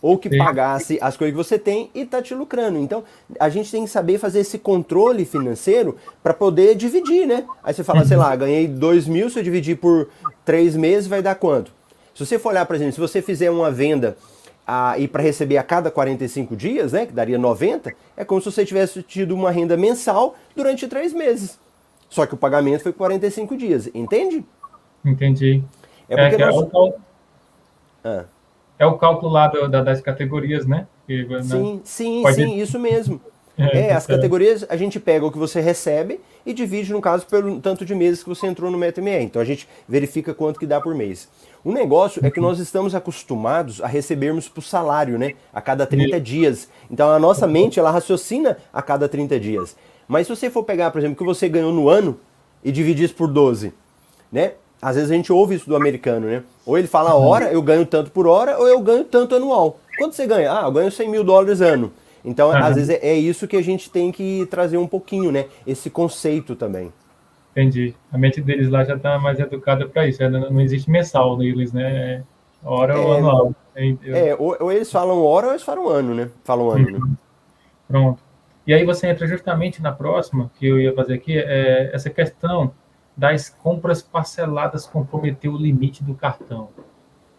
[0.00, 0.38] ou que Sim.
[0.38, 2.78] pagasse as coisas que você tem e tá te lucrando.
[2.78, 3.02] Então,
[3.40, 7.44] a gente tem que saber fazer esse controle financeiro para poder dividir, né?
[7.64, 10.08] Aí você fala, sei lá, ganhei 2 mil, se eu dividir por
[10.44, 11.72] três meses, vai dar quanto?
[12.14, 14.16] Se você for olhar, por exemplo, se você fizer uma venda
[14.64, 18.50] a, e para receber a cada 45 dias, né, que daria 90, é como se
[18.50, 21.58] você tivesse tido uma renda mensal durante três meses.
[22.10, 24.44] Só que o pagamento foi 45 dias, entende?
[25.04, 25.62] Entendi.
[26.08, 26.56] É porque é, nós...
[26.56, 26.94] é, o,
[28.04, 28.24] ah.
[28.80, 30.86] é o cálculo lá do, da, das categorias, né?
[31.06, 31.80] Que, sim, né?
[31.84, 32.34] sim, Pode...
[32.34, 33.20] sim, isso mesmo.
[33.56, 37.26] É, é, as categorias a gente pega o que você recebe e divide, no caso,
[37.26, 39.22] pelo tanto de meses que você entrou no MetaME.
[39.22, 41.28] Então a gente verifica quanto que dá por mês.
[41.62, 45.34] O negócio é que nós estamos acostumados a recebermos por salário, né?
[45.52, 46.70] A cada 30 dias.
[46.90, 49.76] Então a nossa mente, ela raciocina a cada 30 dias.
[50.10, 52.18] Mas se você for pegar, por exemplo, o que você ganhou no ano
[52.64, 53.72] e dividir isso por 12,
[54.32, 54.54] né?
[54.82, 56.42] Às vezes a gente ouve isso do americano, né?
[56.66, 59.78] Ou ele fala hora, eu ganho tanto por hora, ou eu ganho tanto anual.
[59.96, 60.52] Quanto você ganha?
[60.52, 61.92] Ah, eu ganho 100 mil dólares ano.
[62.24, 62.56] Então, uhum.
[62.56, 65.46] às vezes é, é, isso que a gente tem que trazer um pouquinho, né?
[65.64, 66.92] Esse conceito também.
[67.52, 67.94] Entendi.
[68.10, 70.28] A mente deles lá já está mais educada para isso.
[70.28, 72.24] Não, não, existe mensal neles, né?
[72.64, 73.54] É hora é, ou anual.
[73.76, 76.30] É, ou, ou, eles falam hora ou eles falam ano, né?
[76.42, 76.98] Falam ano, né?
[76.98, 77.06] uhum.
[77.06, 77.16] né?
[77.86, 78.29] Pronto.
[78.70, 82.72] E aí você entra justamente na próxima, que eu ia fazer aqui, é essa questão
[83.16, 86.68] das compras parceladas comprometer o limite do cartão.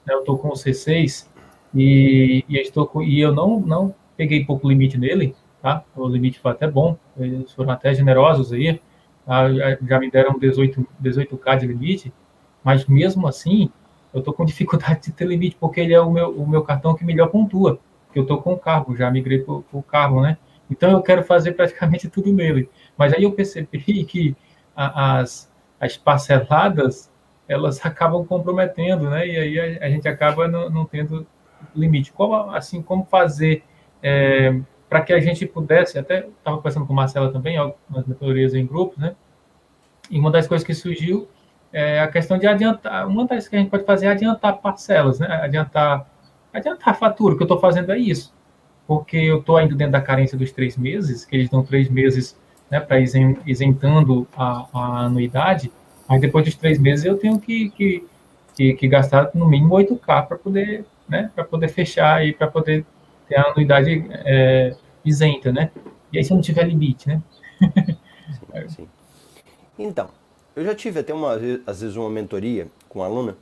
[0.05, 1.29] Eu estou com o C6
[1.73, 5.85] e, e, estou com, e eu não, não peguei pouco limite nele, tá?
[5.95, 8.81] O limite foi até bom, eles foram até generosos aí,
[9.25, 9.45] tá?
[9.87, 12.13] já me deram 18, 18k de limite,
[12.61, 13.69] mas mesmo assim,
[14.13, 16.93] eu estou com dificuldade de ter limite, porque ele é o meu, o meu cartão
[16.93, 20.37] que melhor pontua, porque eu estou com o carro, já migrei para o carro, né?
[20.71, 22.69] Então eu quero fazer praticamente tudo nele.
[22.97, 24.35] Mas aí eu percebi que
[24.75, 27.11] a, as, as parceladas,
[27.47, 29.27] elas acabam comprometendo, né?
[29.27, 31.27] E aí a, a gente acaba não, não tendo
[31.75, 32.13] limite.
[32.13, 33.63] Como, assim, como fazer
[34.01, 34.57] é,
[34.89, 37.57] para que a gente pudesse, até estava conversando com Marcela também,
[37.89, 39.15] nas mentorias em grupos, né?
[40.09, 41.27] E uma das coisas que surgiu
[41.71, 45.19] é a questão de adiantar, uma das que a gente pode fazer é adiantar parcelas,
[45.19, 45.27] né?
[45.27, 46.09] Adiantar,
[46.53, 48.33] adiantar a fatura, o que eu estou fazendo é isso.
[48.91, 52.37] Porque eu estou ainda dentro da carência dos três meses, que eles dão três meses
[52.69, 55.71] né, para isentando a, a, anuidade,
[56.09, 58.05] mas depois dos três meses eu tenho que, que,
[58.53, 62.85] que, que gastar no mínimo 8K para poder, né, poder fechar e para poder
[63.29, 64.75] ter a anuidade é,
[65.05, 65.71] isenta, né?
[66.11, 67.21] E aí se não tiver limite, né?
[68.67, 68.87] sim, sim.
[69.79, 70.09] Então,
[70.53, 73.37] eu já tive até uma às vezes uma mentoria com uma aluna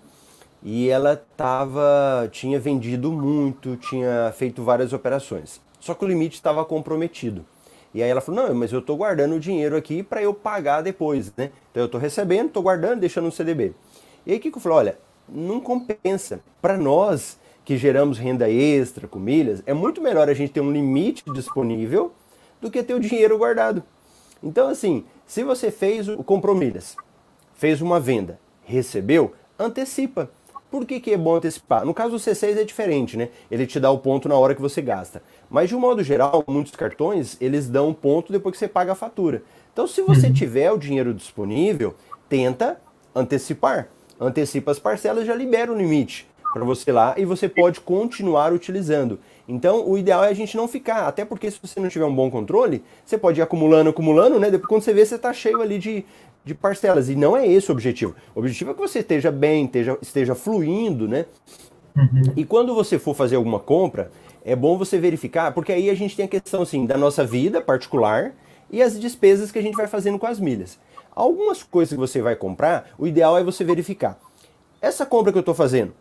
[0.61, 5.61] e ela tava tinha vendido muito, tinha feito várias operações.
[5.79, 7.45] Só que o limite estava comprometido.
[7.93, 10.81] E aí ela falou: "Não, mas eu estou guardando o dinheiro aqui para eu pagar
[10.81, 11.51] depois, né?
[11.71, 13.73] Então eu estou recebendo, estou guardando, deixando no CDB".
[14.25, 16.41] E aí o que, eu falei: "Olha, não compensa.
[16.61, 20.71] Para nós que geramos renda extra com milhas, é muito melhor a gente ter um
[20.71, 22.11] limite disponível
[22.59, 23.83] do que ter o dinheiro guardado.
[24.41, 26.95] Então, assim, se você fez o comprou milhas,
[27.53, 30.31] fez uma venda, recebeu, antecipa.
[30.69, 31.83] Por que, que é bom antecipar?
[31.83, 33.29] No caso do C6 é diferente, né?
[33.49, 35.21] Ele te dá o ponto na hora que você gasta.
[35.49, 38.91] Mas de um modo geral, muitos cartões, eles dão um ponto depois que você paga
[38.91, 39.41] a fatura.
[39.73, 40.33] Então, se você uhum.
[40.33, 41.95] tiver o dinheiro disponível,
[42.27, 42.79] tenta
[43.15, 43.89] antecipar.
[44.19, 49.19] Antecipa as parcelas já libera o limite para você lá e você pode continuar utilizando.
[49.47, 52.13] Então, o ideal é a gente não ficar, até porque se você não tiver um
[52.13, 54.51] bom controle, você pode ir acumulando, acumulando, né?
[54.51, 56.05] Depois quando você vê, você está cheio ali de,
[56.43, 57.09] de parcelas.
[57.09, 58.15] E não é esse o objetivo.
[58.33, 61.25] O objetivo é que você esteja bem, esteja, esteja fluindo, né?
[61.95, 62.33] Uhum.
[62.35, 64.11] E quando você for fazer alguma compra,
[64.43, 67.61] é bom você verificar, porque aí a gente tem a questão assim da nossa vida
[67.61, 68.33] particular
[68.71, 70.79] e as despesas que a gente vai fazendo com as milhas.
[71.13, 74.17] Algumas coisas que você vai comprar, o ideal é você verificar.
[74.81, 75.93] Essa compra que eu estou fazendo,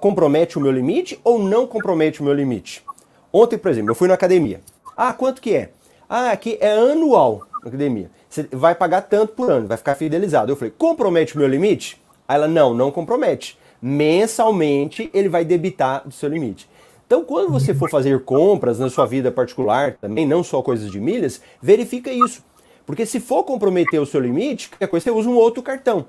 [0.00, 2.84] compromete o meu limite ou não compromete o meu limite?
[3.32, 4.60] Ontem, por exemplo, eu fui na academia.
[4.94, 5.70] Ah, quanto que é?
[6.08, 8.10] Ah, aqui é anual na academia.
[8.28, 10.52] Você vai pagar tanto por ano, vai ficar fidelizado.
[10.52, 12.00] Eu falei, compromete o meu limite?
[12.26, 13.58] Aí ela, não, não compromete.
[13.80, 16.68] Mensalmente ele vai debitar do seu limite.
[17.06, 21.00] Então, quando você for fazer compras na sua vida particular, também não só coisas de
[21.00, 22.44] milhas, verifica isso.
[22.84, 26.04] Porque se for comprometer o seu limite, qualquer coisa você usa um outro cartão.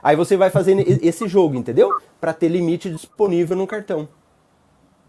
[0.00, 1.90] Aí você vai fazendo esse jogo, entendeu?
[2.20, 4.08] Para ter limite disponível no cartão.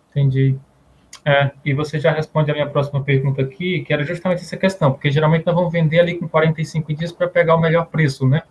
[0.09, 0.57] Entendi.
[1.29, 4.91] É, e você já responde a minha próxima pergunta aqui, que era justamente essa questão,
[4.91, 8.41] porque geralmente nós vamos vender ali com 45 dias para pegar o melhor preço, né?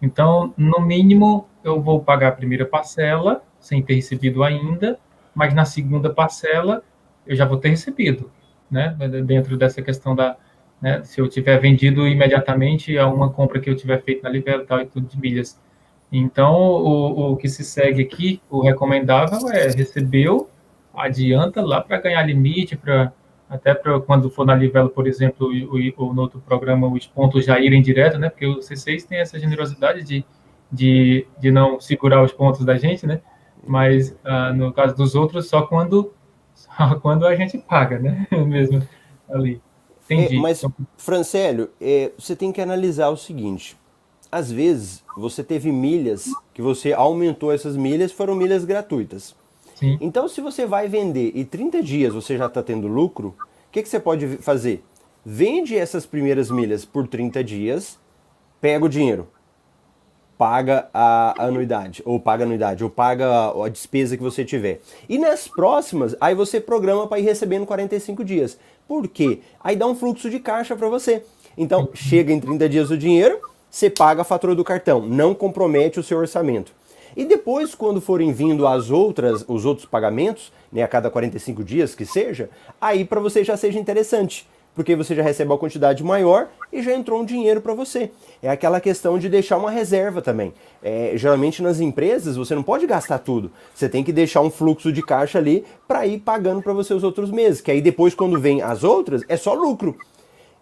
[0.00, 4.96] Então, no mínimo, eu vou pagar a primeira parcela, sem ter recebido ainda,
[5.34, 6.84] mas na segunda parcela
[7.26, 8.30] eu já vou ter recebido,
[8.70, 8.96] né?
[9.26, 10.36] Dentro dessa questão da,
[10.80, 11.02] né?
[11.02, 14.80] Se eu tiver vendido imediatamente a uma compra que eu tiver feito na Livelo tal
[14.80, 15.60] e tudo de milhas.
[16.12, 20.48] Então, o, o que se segue aqui, o recomendável é recebeu,
[20.96, 23.12] adianta lá para ganhar limite, para
[23.48, 25.48] até para quando for na Livelo, por exemplo,
[25.96, 28.30] ou no outro programa, os pontos já irem direto, né?
[28.30, 30.24] Porque o C6 tem essa generosidade de,
[30.72, 33.20] de, de não segurar os pontos da gente, né?
[33.66, 36.12] mas uh, no caso dos outros, só quando,
[36.54, 38.26] só quando a gente paga, né?
[38.46, 38.86] Mesmo
[39.30, 39.60] ali.
[40.04, 40.36] Entendi.
[40.36, 40.62] É, mas,
[40.98, 43.76] Francélio, é, você tem que analisar o seguinte:
[44.30, 49.34] às vezes você teve milhas que você aumentou essas milhas, foram milhas gratuitas.
[50.00, 53.34] Então, se você vai vender e 30 dias você já está tendo lucro,
[53.68, 54.84] o que, que você pode fazer?
[55.24, 57.98] Vende essas primeiras milhas por 30 dias,
[58.60, 59.28] pega o dinheiro,
[60.36, 64.80] paga a anuidade, ou paga a anuidade, ou paga a despesa que você tiver.
[65.08, 68.58] E nas próximas, aí você programa para ir recebendo 45 dias.
[68.86, 69.40] Por quê?
[69.60, 71.24] Aí dá um fluxo de caixa para você.
[71.56, 75.98] Então, chega em 30 dias o dinheiro, você paga a fatura do cartão, não compromete
[75.98, 76.72] o seu orçamento.
[77.16, 81.94] E depois, quando forem vindo as outras, os outros pagamentos, né, a cada 45 dias
[81.94, 82.50] que seja,
[82.80, 86.92] aí para você já seja interessante, porque você já recebe uma quantidade maior e já
[86.92, 88.10] entrou um dinheiro para você.
[88.42, 90.52] É aquela questão de deixar uma reserva também.
[90.82, 93.50] É, geralmente nas empresas você não pode gastar tudo.
[93.72, 97.04] Você tem que deixar um fluxo de caixa ali para ir pagando para você os
[97.04, 97.60] outros meses.
[97.60, 99.96] Que aí depois, quando vem as outras, é só lucro.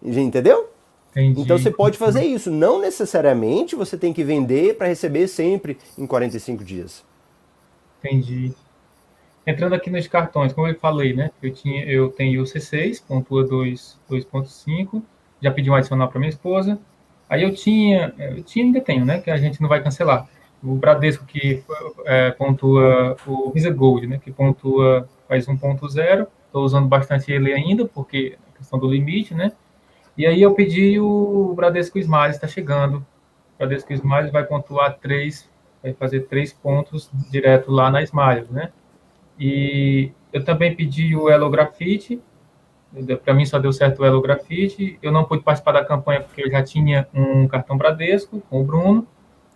[0.03, 0.72] Entendeu?
[1.15, 1.41] Entendi.
[1.41, 2.49] Então você pode fazer isso.
[2.49, 7.05] Não necessariamente você tem que vender para receber sempre em 45 dias.
[7.99, 8.51] Entendi.
[9.45, 11.29] Entrando aqui nos cartões, como eu falei, né?
[11.41, 15.01] Eu, tinha, eu tenho o C6, pontua 2.5,
[15.41, 16.79] já pedi um adicional para minha esposa.
[17.29, 19.19] Aí eu tinha, eu tinha ainda tenho, né?
[19.19, 20.27] Que a gente não vai cancelar.
[20.63, 21.61] O Bradesco que
[22.05, 24.17] é, pontua o Visa Gold, né?
[24.23, 26.27] Que pontua faz 1.0.
[26.45, 29.51] Estou usando bastante ele ainda, porque a questão do limite, né?
[30.17, 32.97] E aí eu pedi o Bradesco Smiles, está chegando.
[32.97, 35.49] O Bradesco Smiles vai pontuar três,
[35.81, 38.71] vai fazer três pontos direto lá na Smiles, né?
[39.39, 42.21] E eu também pedi o Elo Grafite,
[43.23, 44.97] para mim só deu certo o Elo Grafite.
[45.01, 48.63] Eu não pude participar da campanha porque eu já tinha um cartão Bradesco com o
[48.63, 49.07] Bruno,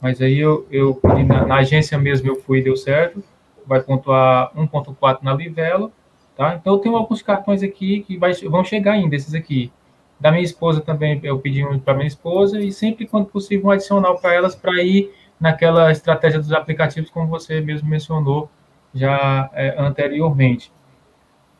[0.01, 3.23] mas aí eu, eu na, na agência mesmo eu fui e deu certo.
[3.65, 5.91] Vai pontuar 1.4 na Livelo,
[6.35, 6.55] tá?
[6.55, 9.71] Então eu tenho alguns cartões aqui que vai, vão chegar ainda, esses aqui.
[10.19, 13.71] Da minha esposa também, eu pedi um para minha esposa e sempre, quando possível, um
[13.71, 18.49] adicional para elas para ir naquela estratégia dos aplicativos, como você mesmo mencionou
[18.93, 20.71] já é, anteriormente.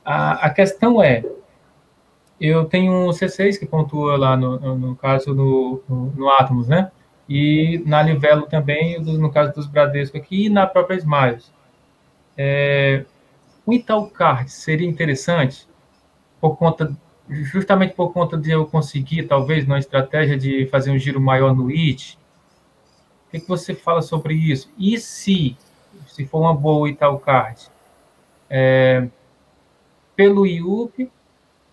[0.04, 1.24] A, a, questão é,
[2.40, 6.92] eu tenho um C6 que pontua lá, no, no, caso, no, no, no, Atomos, né?
[7.30, 11.52] E na Livelo também, no caso dos Bradesco aqui, e na própria Smiles.
[12.38, 13.06] É,
[13.66, 15.68] o Itaú Card seria interessante
[16.40, 16.96] por conta
[17.30, 21.70] justamente por conta de eu conseguir, talvez, numa estratégia de fazer um giro maior no
[21.70, 22.18] IT,
[23.28, 24.70] o que, que você fala sobre isso?
[24.78, 25.58] E se,
[26.08, 27.70] se for uma boa Itaú Card,
[28.50, 29.08] é,
[30.16, 31.12] pelo IUP,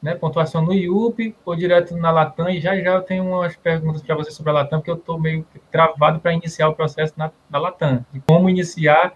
[0.02, 4.02] né, pontuação no IUP ou direto na Latam, e já já eu tenho umas perguntas
[4.02, 7.30] para você sobre a Latam, porque eu estou meio travado para iniciar o processo na,
[7.48, 9.14] na Latam, como iniciar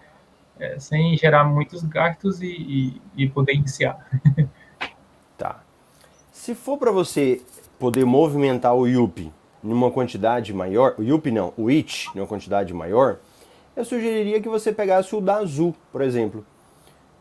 [0.57, 4.09] é, sem gerar muitos gastos e, e, e poder iniciar.
[6.39, 7.41] Se for para você
[7.77, 9.29] poder movimentar o YUP
[9.61, 13.17] numa quantidade maior, o YUP não, o IT numa quantidade maior,
[13.75, 16.45] eu sugeriria que você pegasse o da Azul, por exemplo.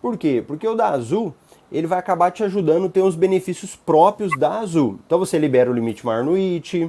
[0.00, 0.42] Por quê?
[0.46, 1.34] Porque o da Azul,
[1.70, 5.00] ele vai acabar te ajudando a ter os benefícios próprios da Azul.
[5.04, 6.88] Então você libera o limite maior no IT,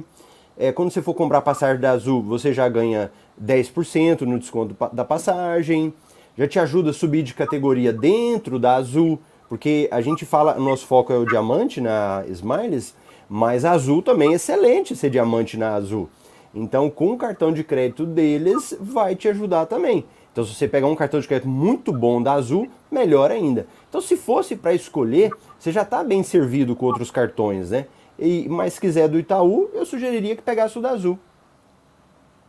[0.56, 3.10] é, quando você for comprar passagem da Azul, você já ganha
[3.42, 5.92] 10% no desconto da passagem,
[6.38, 9.18] já te ajuda a subir de categoria dentro da Azul,
[9.50, 12.94] porque a gente fala, nosso foco é o diamante na Smiles,
[13.28, 16.08] mas Azul também é excelente ser diamante na Azul.
[16.54, 20.04] Então, com o cartão de crédito deles, vai te ajudar também.
[20.30, 23.66] Então, se você pegar um cartão de crédito muito bom da Azul, melhor ainda.
[23.88, 27.86] Então, se fosse para escolher, você já está bem servido com outros cartões, né?
[28.16, 31.18] E, mas se quiser do Itaú, eu sugeriria que pegasse o da Azul.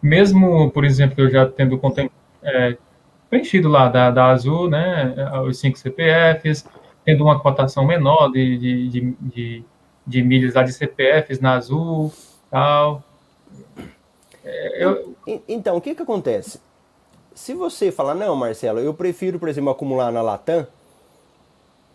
[0.03, 1.81] Mesmo, por exemplo, eu já tendo
[2.43, 2.77] é,
[3.27, 5.15] preenchido lá da, da Azul, né,
[5.47, 6.63] os cinco CPFs,
[7.05, 9.65] tendo uma cotação menor de, de, de, de,
[10.05, 12.11] de milhas lá de CPFs na Azul,
[12.49, 13.03] tal.
[14.43, 15.15] É, eu...
[15.47, 16.59] Então, o que que acontece?
[17.33, 20.67] Se você falar, não, Marcelo, eu prefiro, por exemplo, acumular na Latam,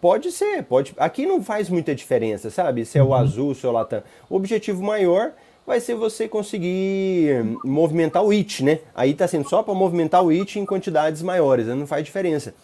[0.01, 0.95] pode ser, pode.
[0.97, 2.85] Aqui não faz muita diferença, sabe?
[2.85, 3.15] Se é o uhum.
[3.15, 4.03] azul, se é o Latam.
[4.31, 5.33] O objetivo maior
[5.67, 8.81] vai ser você conseguir movimentar o IT, né?
[8.95, 11.75] Aí tá sendo só para movimentar o IT em quantidades maiores, né?
[11.75, 12.55] não faz diferença.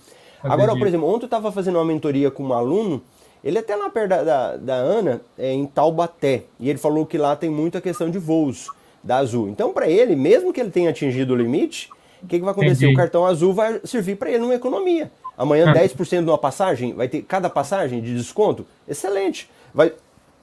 [0.42, 3.02] Agora, por exemplo, ontem eu estava fazendo uma mentoria com um aluno,
[3.44, 7.18] ele até lá perto da, da, da Ana, é, em Taubaté, e ele falou que
[7.18, 8.68] lá tem muita questão de voos
[9.02, 9.48] da Azul.
[9.48, 11.90] Então, para ele, mesmo que ele tenha atingido o limite,
[12.22, 12.84] o que, que vai acontecer?
[12.84, 12.94] Entendi.
[12.94, 15.10] O cartão azul vai servir para ele numa economia.
[15.36, 18.64] Amanhã, 10% de uma passagem, vai ter cada passagem de desconto?
[18.86, 19.50] Excelente.
[19.74, 19.92] Vai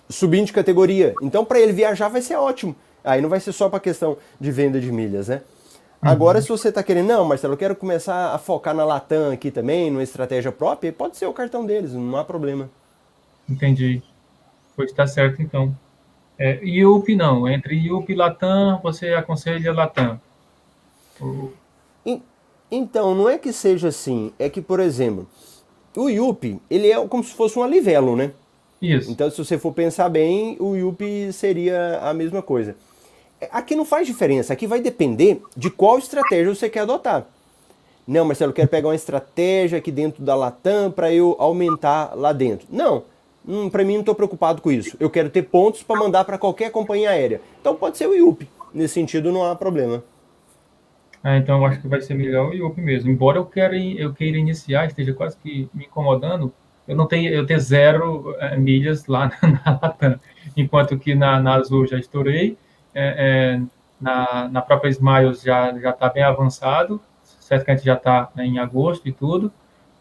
[0.10, 1.14] subindo de categoria.
[1.22, 2.76] Então, para ele viajar vai ser ótimo.
[3.04, 5.42] Aí não vai ser só para questão de venda de milhas, né?
[6.02, 9.52] Agora, se você está querendo, não, Marcelo, eu quero começar a focar na Latam aqui
[9.52, 12.70] também, numa estratégia própria, pode ser o cartão deles, não há problema.
[13.50, 14.02] Entendi.
[14.76, 15.76] Pois está certo, então.
[16.38, 20.20] É, IUP não, entre IUP e Latam, você aconselha Latam.
[22.72, 25.28] Então, não é que seja assim, é que, por exemplo,
[25.96, 28.32] o IUP, ele é como se fosse um alivelo, né?
[28.82, 29.12] Isso.
[29.12, 32.76] Então, se você for pensar bem, o IUP seria a mesma coisa.
[33.52, 37.26] Aqui não faz diferença, aqui vai depender de qual estratégia você quer adotar.
[38.06, 42.34] Não, Marcelo, eu quero pegar uma estratégia aqui dentro da Latam para eu aumentar lá
[42.34, 42.68] dentro.
[42.70, 43.04] Não,
[43.48, 44.98] hum, para mim não estou preocupado com isso.
[45.00, 47.40] Eu quero ter pontos para mandar para qualquer companhia aérea.
[47.62, 48.50] Então pode ser o IUP.
[48.74, 50.04] Nesse sentido não há problema.
[51.24, 53.12] Ah, então eu acho que vai ser melhor o IUP mesmo.
[53.12, 56.52] Embora eu queira, eu queira iniciar, esteja quase que me incomodando,
[56.88, 60.20] eu não tenho, eu tenho zero é, milhas lá na Latam.
[60.58, 62.58] Enquanto que na, na Azul já estourei
[63.00, 63.62] é, é,
[64.00, 67.02] na, na própria Smiles já já está bem avançado,
[67.40, 69.52] certo que a gente já está né, em agosto e tudo,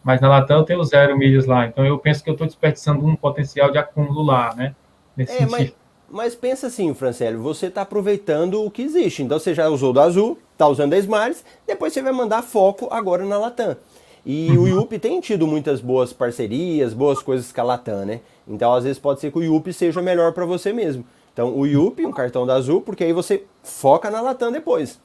[0.02, 3.04] mas na Latam eu tenho zero milhas lá, então eu penso que eu estou desperdiçando
[3.04, 4.74] um potencial de acúmulo lá, né?
[5.16, 5.72] Nesse é, mas,
[6.08, 10.00] mas, pensa assim, Francélio, você está aproveitando o que existe, então você já usou do
[10.00, 13.76] Azul, está usando a Smiles, depois você vai mandar foco agora na Latam.
[14.24, 14.62] E uhum.
[14.62, 18.20] o IUP tem tido muitas boas parcerias, boas coisas com a Latam, né?
[18.46, 21.04] Então, às vezes, pode ser que o IUP seja melhor para você mesmo.
[21.38, 25.00] Então, o IUP, um cartão da Azul, porque aí você foca na Latam depois.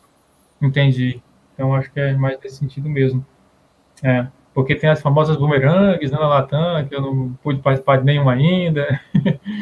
[0.60, 1.22] Entendi.
[1.54, 3.24] Então, acho que é mais nesse sentido mesmo.
[4.02, 8.06] É, porque tem as famosas bumerangues né, na Latam, que eu não pude participar de
[8.06, 9.00] nenhuma ainda.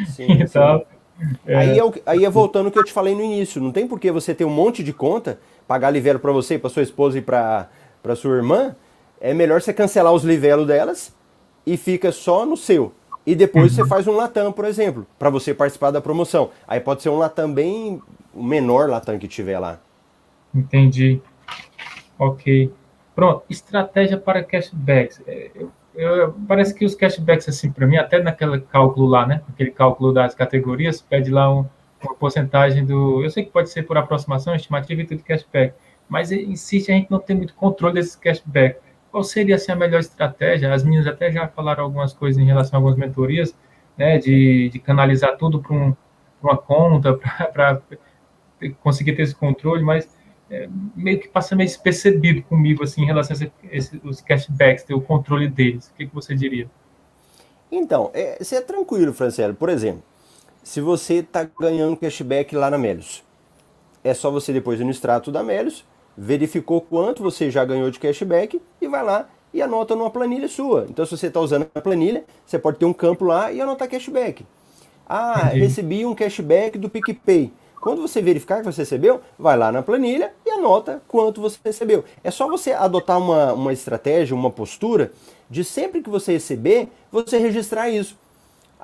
[0.06, 0.86] Sim, e tal.
[1.46, 1.56] É.
[1.56, 3.60] Aí, é, aí é voltando o que eu te falei no início.
[3.60, 6.70] Não tem por que você ter um monte de conta, pagar livelo para você, para
[6.70, 7.68] sua esposa e para
[8.16, 8.74] sua irmã.
[9.20, 11.14] É melhor você cancelar os livelos delas
[11.66, 12.94] e fica só no seu.
[13.24, 13.84] E depois uhum.
[13.84, 16.50] você faz um Latam, por exemplo, para você participar da promoção.
[16.66, 18.02] Aí pode ser um Latam bem
[18.34, 19.78] o menor Latam que tiver lá.
[20.54, 21.20] Entendi.
[22.18, 22.72] Ok.
[23.14, 25.22] Pronto, estratégia para cashbacks.
[25.26, 29.42] É, eu, eu, parece que os cashbacks, assim, para mim, até naquele cálculo lá, né?
[29.48, 31.66] Aquele cálculo das categorias, pede lá um,
[32.02, 33.22] uma porcentagem do.
[33.22, 35.74] Eu sei que pode ser por aproximação, estimativa e tudo cashback,
[36.08, 38.80] mas insiste a gente não ter muito controle desses cashbacks
[39.12, 40.72] qual seria assim, a melhor estratégia?
[40.72, 43.54] As meninas até já falaram algumas coisas em relação a algumas mentorias,
[43.96, 45.94] né, de, de canalizar tudo para um,
[46.42, 47.12] uma conta,
[47.52, 47.82] para
[48.80, 50.08] conseguir ter esse controle, mas
[50.50, 54.94] é, meio que passa meio despercebido comigo assim, em relação a esse, os cashbacks, ter
[54.94, 55.88] o controle deles.
[55.88, 56.70] O que, que você diria?
[57.70, 59.52] Então, é, você é tranquilo, Franciele.
[59.52, 60.02] Por exemplo,
[60.62, 63.22] se você está ganhando cashback lá na Melios,
[64.02, 65.84] é só você depois ir no extrato da Melios,
[66.16, 70.86] verificou quanto você já ganhou de cashback e vai lá e anota numa planilha sua.
[70.88, 73.88] Então, se você está usando a planilha, você pode ter um campo lá e anotar
[73.88, 74.46] cashback.
[75.06, 77.52] Ah, recebi um cashback do PicPay.
[77.80, 82.04] Quando você verificar que você recebeu, vai lá na planilha e anota quanto você recebeu.
[82.22, 85.10] É só você adotar uma, uma estratégia, uma postura
[85.50, 88.16] de sempre que você receber, você registrar isso.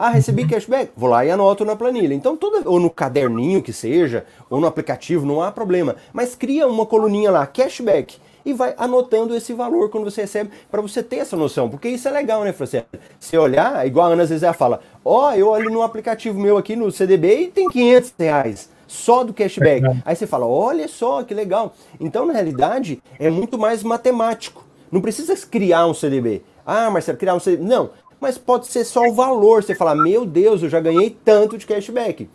[0.01, 0.49] Ah, recebi uhum.
[0.49, 0.93] cashback?
[0.97, 2.15] Vou lá e anoto na planilha.
[2.15, 5.97] Então, toda, ou no caderninho que seja, ou no aplicativo, não há problema.
[6.13, 10.81] Mas cria uma coluninha lá, cashback, e vai anotando esse valor quando você recebe, para
[10.81, 11.69] você ter essa noção.
[11.69, 12.85] Porque isso é legal, né, Francine?
[13.19, 16.39] Você olhar, igual a Ana às vezes ela fala, ó, oh, eu olho no aplicativo
[16.39, 19.85] meu aqui no CDB e tem 500 reais só do cashback.
[19.85, 21.75] É Aí você fala, olha só que legal.
[21.99, 24.65] Então, na realidade, é muito mais matemático.
[24.93, 26.43] Não precisa criar um CDB.
[26.65, 27.65] Ah, Marcelo, criar um CDB.
[27.65, 27.91] Não,
[28.21, 29.63] mas pode ser só o valor.
[29.63, 32.29] Você falar, meu Deus, eu já ganhei tanto de cashback.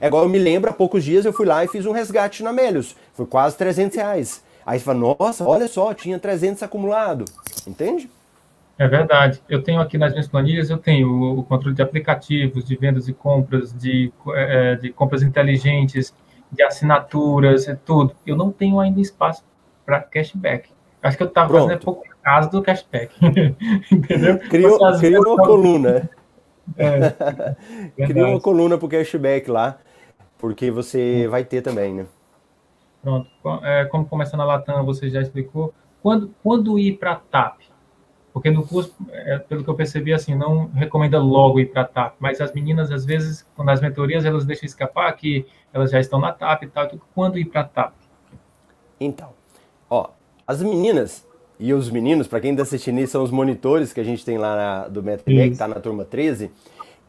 [0.00, 2.42] É igual eu me lembro, há poucos dias eu fui lá e fiz um resgate
[2.42, 2.96] na Melios.
[3.14, 4.42] Foi quase 300 reais.
[4.66, 7.24] Aí você fala, nossa, olha só, tinha 300 acumulado.
[7.66, 8.10] Entende?
[8.78, 9.40] É verdade.
[9.48, 13.12] Eu tenho aqui nas minhas planilhas, eu tenho o controle de aplicativos, de vendas e
[13.12, 16.12] compras, de, é, de compras inteligentes,
[16.50, 18.14] de assinaturas, é tudo.
[18.26, 19.44] Eu não tenho ainda espaço
[19.86, 20.68] para cashback.
[21.02, 23.14] Acho que eu estava fazendo pouco caso do cashback.
[23.90, 24.38] Entendeu?
[24.38, 26.10] Criou, criou uma coluna.
[26.76, 29.78] É, Cria uma coluna para o cashback lá,
[30.38, 32.06] porque você vai ter também, né?
[33.02, 33.28] Pronto.
[33.64, 35.74] É, como começa na Latam, você já explicou.
[36.00, 37.60] Quando, quando ir para a TAP?
[38.32, 41.84] Porque no curso, é, pelo que eu percebi, assim, não recomenda logo ir para a
[41.84, 46.18] TAP, mas as meninas, às vezes, nas mentorias, elas deixam escapar que elas já estão
[46.18, 46.88] na TAP e tal.
[47.14, 47.92] Quando ir para a TAP?
[48.98, 49.30] Então,
[49.90, 50.10] ó,
[50.46, 51.26] as meninas,
[51.62, 54.56] e os meninos, para quem está assistindo são os monitores que a gente tem lá
[54.56, 56.50] na, do MetaMag, que está na turma 13.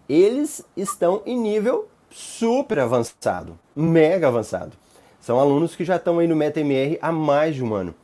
[0.07, 4.73] Eles estão em nível super avançado, mega avançado.
[5.19, 7.95] São alunos que já estão aí no MetaMR há mais de um ano.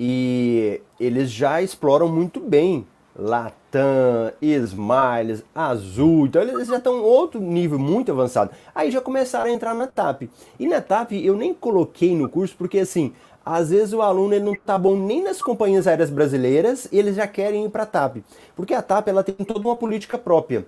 [0.00, 7.78] E eles já exploram muito bem Latam, Smiles, Azul, então eles já estão outro nível
[7.78, 8.50] muito avançado.
[8.74, 10.22] Aí já começaram a entrar na TAP.
[10.58, 13.12] E na TAP eu nem coloquei no curso porque assim,
[13.46, 17.14] às vezes o aluno ele não tá bom nem nas companhias aéreas brasileiras e eles
[17.14, 18.16] já querem ir para a TAP.
[18.56, 20.66] Porque a TAP ela tem toda uma política própria.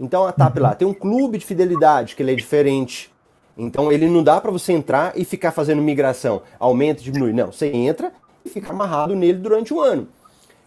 [0.00, 3.12] Então a TAP lá tem um clube de fidelidade que ele é diferente.
[3.56, 7.32] Então ele não dá para você entrar e ficar fazendo migração, aumenta, diminui.
[7.32, 8.12] Não, você entra
[8.44, 10.08] e fica amarrado nele durante um ano.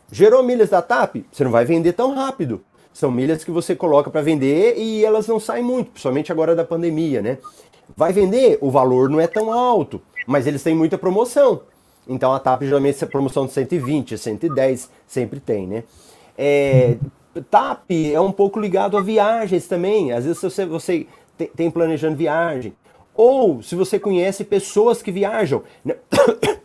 [0.09, 1.25] Gerou milhas da TAP?
[1.29, 2.63] Você não vai vender tão rápido.
[2.93, 6.63] São milhas que você coloca para vender e elas não saem muito, principalmente agora da
[6.63, 7.37] pandemia, né?
[7.95, 8.57] Vai vender?
[8.61, 11.61] O valor não é tão alto, mas eles têm muita promoção.
[12.07, 15.83] Então a TAP geralmente essa promoção de 120, 110 sempre tem, né?
[16.37, 16.97] É,
[17.51, 20.11] TAP é um pouco ligado a viagens também.
[20.11, 21.07] Às vezes você, você
[21.55, 22.73] tem planejando viagem.
[23.13, 25.63] Ou se você conhece pessoas que viajam.
[25.83, 25.95] Né?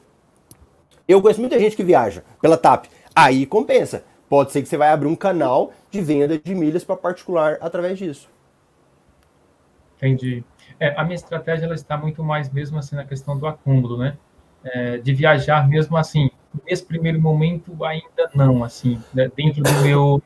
[1.07, 2.87] Eu conheço muita gente que viaja pela TAP.
[3.14, 4.05] Aí compensa.
[4.29, 7.99] Pode ser que você vai abrir um canal de venda de milhas para particular através
[7.99, 8.29] disso.
[9.99, 10.43] Entendi.
[10.79, 14.16] É, a minha estratégia ela está muito mais mesmo assim na questão do acúmulo, né?
[14.64, 16.31] É, de viajar mesmo assim.
[16.66, 19.31] Nesse primeiro momento ainda não, assim, né?
[19.37, 20.22] dentro do meu,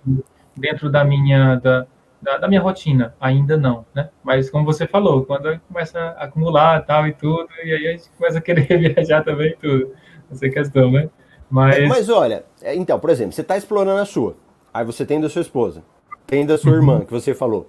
[0.54, 1.86] dentro da minha, da,
[2.20, 4.10] da, da, minha rotina, ainda não, né?
[4.22, 8.10] Mas como você falou, quando começa a acumular tal e tudo, e aí a gente
[8.16, 9.94] começa a querer viajar também tudo,
[10.30, 11.08] essa é questão, né?
[11.50, 11.88] Mas...
[11.88, 14.36] Mas olha, é, então, por exemplo, você está explorando a sua,
[14.72, 15.82] aí você tem da sua esposa,
[16.26, 17.66] tem da sua irmã, que você falou.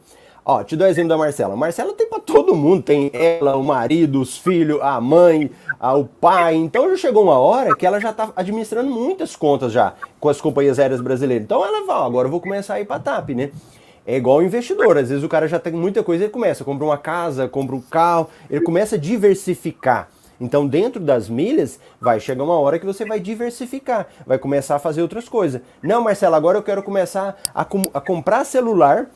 [0.52, 1.56] Ó, te dou o exemplo da Marcela.
[1.56, 6.06] Marcela tem para todo mundo, tem ela, o marido, os filhos, a mãe, a, o
[6.06, 6.56] pai.
[6.56, 10.42] Então já chegou uma hora que ela já tá administrando muitas contas já com as
[10.42, 11.46] companhias aéreas brasileiras.
[11.46, 13.52] Então ela fala, agora eu vou começar a ir para TAP, né?
[14.08, 16.98] É igual investidor, às vezes o cara já tem muita coisa, ele começa, compra uma
[16.98, 20.10] casa, compra um carro, ele começa a diversificar.
[20.42, 24.80] Então, dentro das milhas, vai chegar uma hora que você vai diversificar, vai começar a
[24.80, 25.62] fazer outras coisas.
[25.84, 29.12] Não, Marcelo, agora eu quero começar a, com, a comprar celular,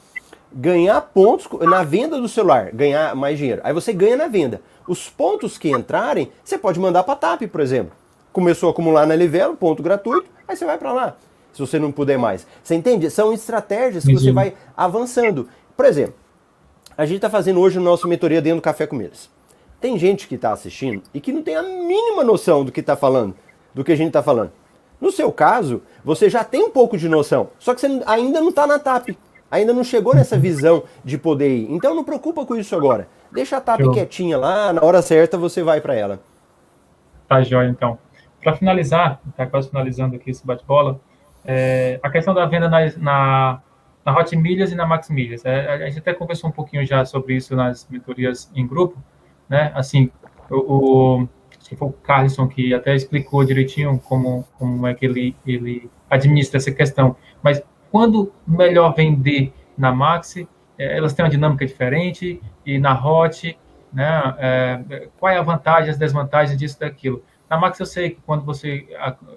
[0.53, 3.61] ganhar pontos na venda do celular, ganhar mais dinheiro.
[3.63, 4.61] Aí você ganha na venda.
[4.87, 7.93] Os pontos que entrarem, você pode mandar para a TAP, por exemplo.
[8.31, 11.15] Começou a acumular na Livelo, ponto gratuito, aí você vai para lá.
[11.53, 12.47] Se você não puder mais.
[12.63, 13.09] Você entende?
[13.09, 15.47] São estratégias que você vai avançando.
[15.77, 16.15] Por exemplo,
[16.97, 19.29] a gente está fazendo hoje o nosso mentoria dentro do Café com Milhas.
[19.79, 22.95] Tem gente que está assistindo e que não tem a mínima noção do que está
[22.95, 23.35] falando,
[23.73, 24.51] do que a gente está falando.
[24.99, 28.49] No seu caso, você já tem um pouco de noção, só que você ainda não
[28.49, 29.09] está na TAP,
[29.53, 31.71] ainda não chegou nessa visão de poder ir.
[31.71, 33.07] Então não preocupa com isso agora.
[33.31, 33.93] Deixa a TAP Show.
[33.93, 36.19] quietinha lá, na hora certa você vai para ela.
[37.27, 37.97] Tá jóia, então.
[38.41, 40.99] Para finalizar, está quase finalizando aqui esse bate-bola,
[41.45, 43.61] é, a questão da venda na, na,
[44.03, 45.45] na Hot Milhas e na Max Milhas.
[45.45, 48.97] É, a gente até conversou um pouquinho já sobre isso nas mentorias em grupo,
[49.47, 49.71] né?
[49.75, 50.11] Assim,
[50.49, 51.27] o, o
[51.59, 56.57] se for o Carlson que até explicou direitinho como, como é que ele, ele administra
[56.57, 57.15] essa questão.
[57.41, 57.61] Mas
[57.93, 63.55] quando melhor vender na Maxi, é, elas têm uma dinâmica diferente, e na Hot,
[63.93, 67.23] né, é, qual é a vantagem, as desvantagens disso daquilo.
[67.47, 68.87] Na Max eu sei que quando você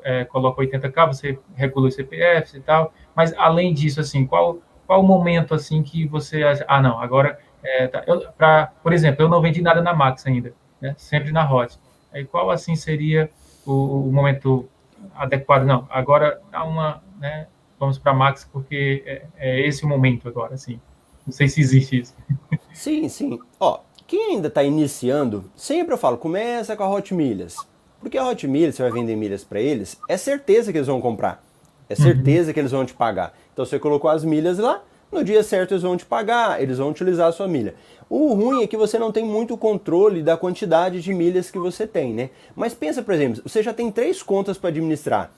[0.03, 5.03] é, coloca 80k, você regula os CPFs e tal, mas além disso, assim, qual, qual
[5.03, 6.43] o momento, assim, que você...
[6.67, 10.27] Ah, não, agora é, tá, eu, pra, por exemplo, eu não vendi nada na Max
[10.27, 10.95] ainda, né?
[10.97, 11.79] sempre na Hot.
[12.11, 13.29] Aí qual assim seria
[13.67, 14.67] o, o, momento
[15.15, 15.65] adequado?
[15.65, 17.49] Não, agora dá uma, né?
[17.79, 20.81] Vamos para Max porque é, é, esse o momento agora, assim.
[21.27, 22.15] Não sei se existe isso.
[22.73, 23.39] Sim, sim.
[23.59, 27.57] Ó, quem ainda está iniciando, sempre eu falo, começa com a Hot Milhas.
[27.99, 31.01] Porque a Hot Milhas, você vai vender milhas para eles, é certeza que eles vão
[31.01, 31.45] comprar.
[31.89, 32.55] É certeza uhum.
[32.55, 33.37] que eles vão te pagar.
[33.53, 36.91] Então você colocou as milhas lá, no dia certo eles vão te pagar, eles vão
[36.91, 37.75] utilizar a sua milha.
[38.09, 41.87] O ruim é que você não tem muito controle da quantidade de milhas que você
[41.87, 42.31] tem, né?
[42.55, 45.33] Mas pensa, por exemplo, você já tem três contas para administrar.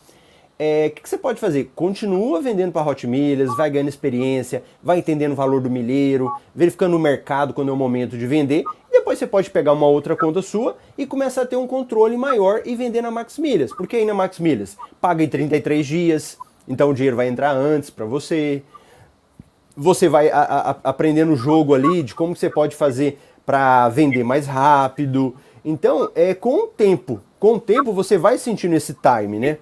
[0.59, 1.71] É, o que, que, você pode fazer?
[1.75, 6.97] Continua vendendo para Hot Milhas, vai ganhando experiência, vai entendendo o valor do milheiro, verificando
[6.97, 8.65] o mercado quando é o momento de vender.
[8.91, 12.63] Depois você pode pegar uma outra conta sua e começar a ter um controle maior
[12.65, 13.73] e vender na Max Milhas.
[13.73, 16.37] Porque aí na Max Milhas paga em 33 dias,
[16.67, 18.63] então o dinheiro vai entrar antes para você
[19.79, 24.25] você vai a, a, aprendendo o jogo ali de como você pode fazer para vender
[24.25, 25.37] mais rápido.
[25.65, 27.21] Então, é com o tempo.
[27.39, 29.59] Com o tempo você vai sentindo esse time, né?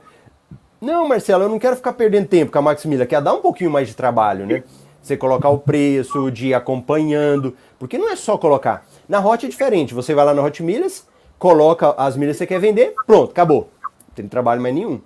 [0.81, 3.71] Não, Marcelo, eu não quero ficar perdendo tempo com a Maximilha, quer dar um pouquinho
[3.71, 4.63] mais de trabalho, né?
[5.03, 8.87] Você colocar o preço, de ir acompanhando, porque não é só colocar.
[9.09, 11.07] Na Hot é diferente, você vai lá na Hot Milhas,
[11.39, 13.71] coloca as milhas que você quer vender, pronto, acabou.
[13.83, 15.01] Não tem trabalho mais nenhum.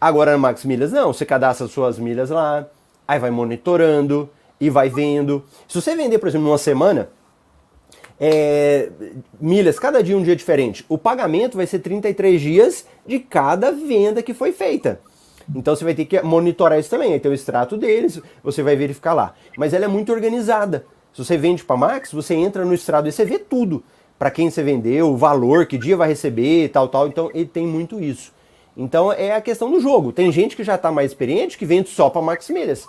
[0.00, 2.66] Agora na Max Milhas não, você cadastra suas milhas lá,
[3.06, 4.28] aí vai monitorando,
[4.62, 5.44] e vai vendo.
[5.66, 7.08] Se você vender, por exemplo, numa semana,
[8.20, 8.90] é,
[9.40, 14.22] milhas, cada dia um dia diferente, o pagamento vai ser 33 dias de cada venda
[14.22, 15.00] que foi feita.
[15.54, 17.12] Então você vai ter que monitorar isso também.
[17.12, 19.34] Aí tem o extrato deles, você vai verificar lá.
[19.56, 20.86] Mas ela é muito organizada.
[21.12, 23.82] Se você vende para Max, você entra no extrato e você vê tudo.
[24.18, 27.08] Para quem você vendeu, o valor, que dia vai receber, tal, tal.
[27.08, 28.32] Então ele tem muito isso.
[28.76, 30.12] Então é a questão do jogo.
[30.12, 32.88] Tem gente que já está mais experiente que vende só para Max Milhas.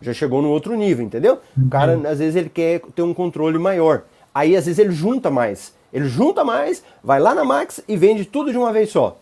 [0.00, 1.38] Já chegou no outro nível, entendeu?
[1.56, 4.02] O cara, às vezes, ele quer ter um controle maior.
[4.36, 5.74] Aí, às vezes, ele junta mais.
[5.90, 9.18] Ele junta mais, vai lá na Max e vende tudo de uma vez só.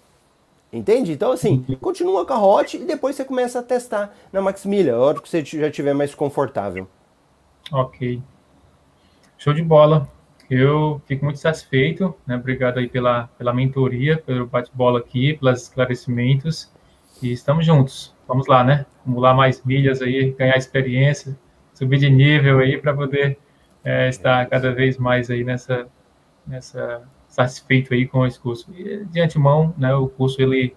[0.72, 1.12] Entende?
[1.12, 4.98] Então, assim, continua com a Hot e depois você começa a testar na Maximilha, a
[4.98, 6.88] hora que você já estiver mais confortável.
[7.70, 8.20] Ok.
[9.38, 10.08] Show de bola.
[10.50, 12.34] Eu fico muito satisfeito, né?
[12.34, 16.72] Obrigado aí pela, pela mentoria, pelo bate-bola aqui, pelos esclarecimentos.
[17.22, 18.12] E estamos juntos.
[18.26, 18.84] Vamos lá, né?
[19.02, 21.38] Acumular mais milhas aí, ganhar experiência,
[21.72, 23.38] subir de nível aí para poder
[23.85, 25.87] é, estar cada vez mais aí nessa,
[26.47, 28.72] nessa satisfeito aí com esse curso.
[28.74, 30.74] E, de antemão, né, o curso, ele,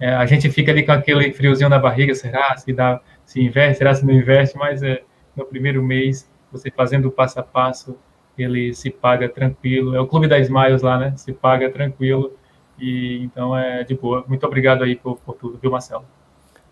[0.00, 3.78] é, a gente fica ali com aquele friozinho na barriga, será se dá, se investe,
[3.78, 5.02] será se não investe, mas é,
[5.36, 7.96] no primeiro mês, você fazendo passo a passo,
[8.36, 12.32] ele se paga tranquilo, é o Clube da Smiles lá, né, se paga tranquilo,
[12.78, 14.24] e então é de boa.
[14.28, 16.04] Muito obrigado aí por, por tudo, viu, Marcelo?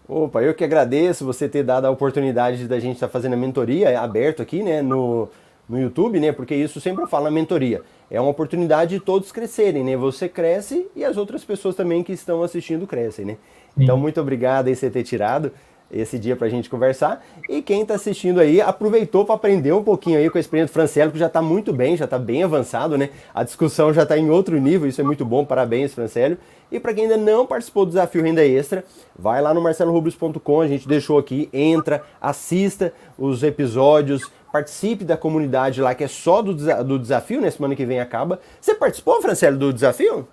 [0.08, 4.00] Opa, eu que agradeço você ter dado a oportunidade da gente estar fazendo a mentoria
[4.00, 5.28] aberto aqui, né, no,
[5.68, 9.32] no YouTube, né, porque isso sempre eu falo na mentoria é uma oportunidade de todos
[9.32, 9.96] crescerem, né?
[9.96, 13.36] Você cresce e as outras pessoas também que estão assistindo crescem, né?
[13.74, 13.84] Sim.
[13.84, 15.50] Então, muito obrigado aí você ter tirado
[15.90, 17.24] esse dia para a gente conversar.
[17.48, 20.74] E quem está assistindo aí aproveitou para aprender um pouquinho aí com a experiência do
[20.74, 23.10] Francielo, que já está muito bem, já está bem avançado, né?
[23.34, 26.36] A discussão já está em outro nível, isso é muito bom, parabéns, Francielo.
[26.70, 28.84] E para quem ainda não participou do desafio Renda Extra,
[29.16, 35.80] vai lá no marcelorubios.com, a gente deixou aqui, entra, assista os episódios, participe da comunidade
[35.80, 37.50] lá, que é só do, do desafio, né?
[37.50, 38.40] Semana que vem acaba.
[38.60, 40.26] Você participou, Franciele, do desafio?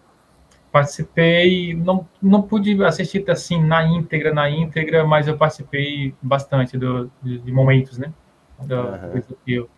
[0.74, 7.10] Participei, não, não pude assistir assim na íntegra, na íntegra, mas eu participei bastante do,
[7.22, 8.12] de, de momentos, né?
[8.60, 9.14] Do, uhum.
[9.14, 9.70] desafio.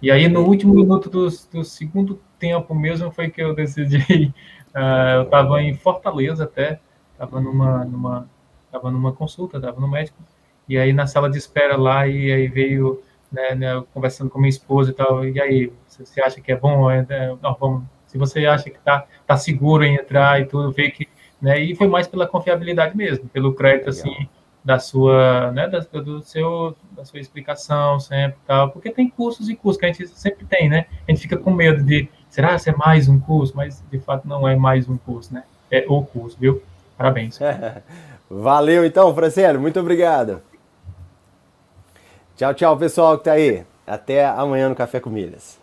[0.00, 4.32] E aí, no último minuto do, do segundo tempo mesmo, foi que eu decidi.
[4.74, 6.80] Uh, eu estava em Fortaleza até,
[7.12, 8.28] estava numa, numa,
[8.72, 10.18] tava numa consulta, estava no médico,
[10.66, 14.48] e aí na sala de espera lá, e aí veio né, né, conversando com minha
[14.48, 16.90] esposa e tal, e aí, você acha que é bom?
[16.90, 20.72] É, é, não, vamos, se você acha que tá, tá seguro em entrar e tudo,
[20.72, 21.08] ver que,
[21.40, 24.12] né, e foi mais pela confiabilidade mesmo, pelo crédito, Legal.
[24.12, 24.28] assim,
[24.64, 29.54] da sua, né, da, do seu, da sua explicação sempre tal, porque tem cursos e
[29.54, 32.68] cursos que a gente sempre tem, né, a gente fica com medo de, será que
[32.68, 33.52] é mais um curso?
[33.54, 36.60] Mas, de fato, não é mais um curso, né, é o curso, viu?
[36.98, 37.38] Parabéns.
[38.28, 40.42] Valeu, então, Franciano, muito obrigado.
[42.36, 43.64] Tchau, tchau, pessoal que tá aí.
[43.86, 45.59] Até amanhã no Café com Milhas.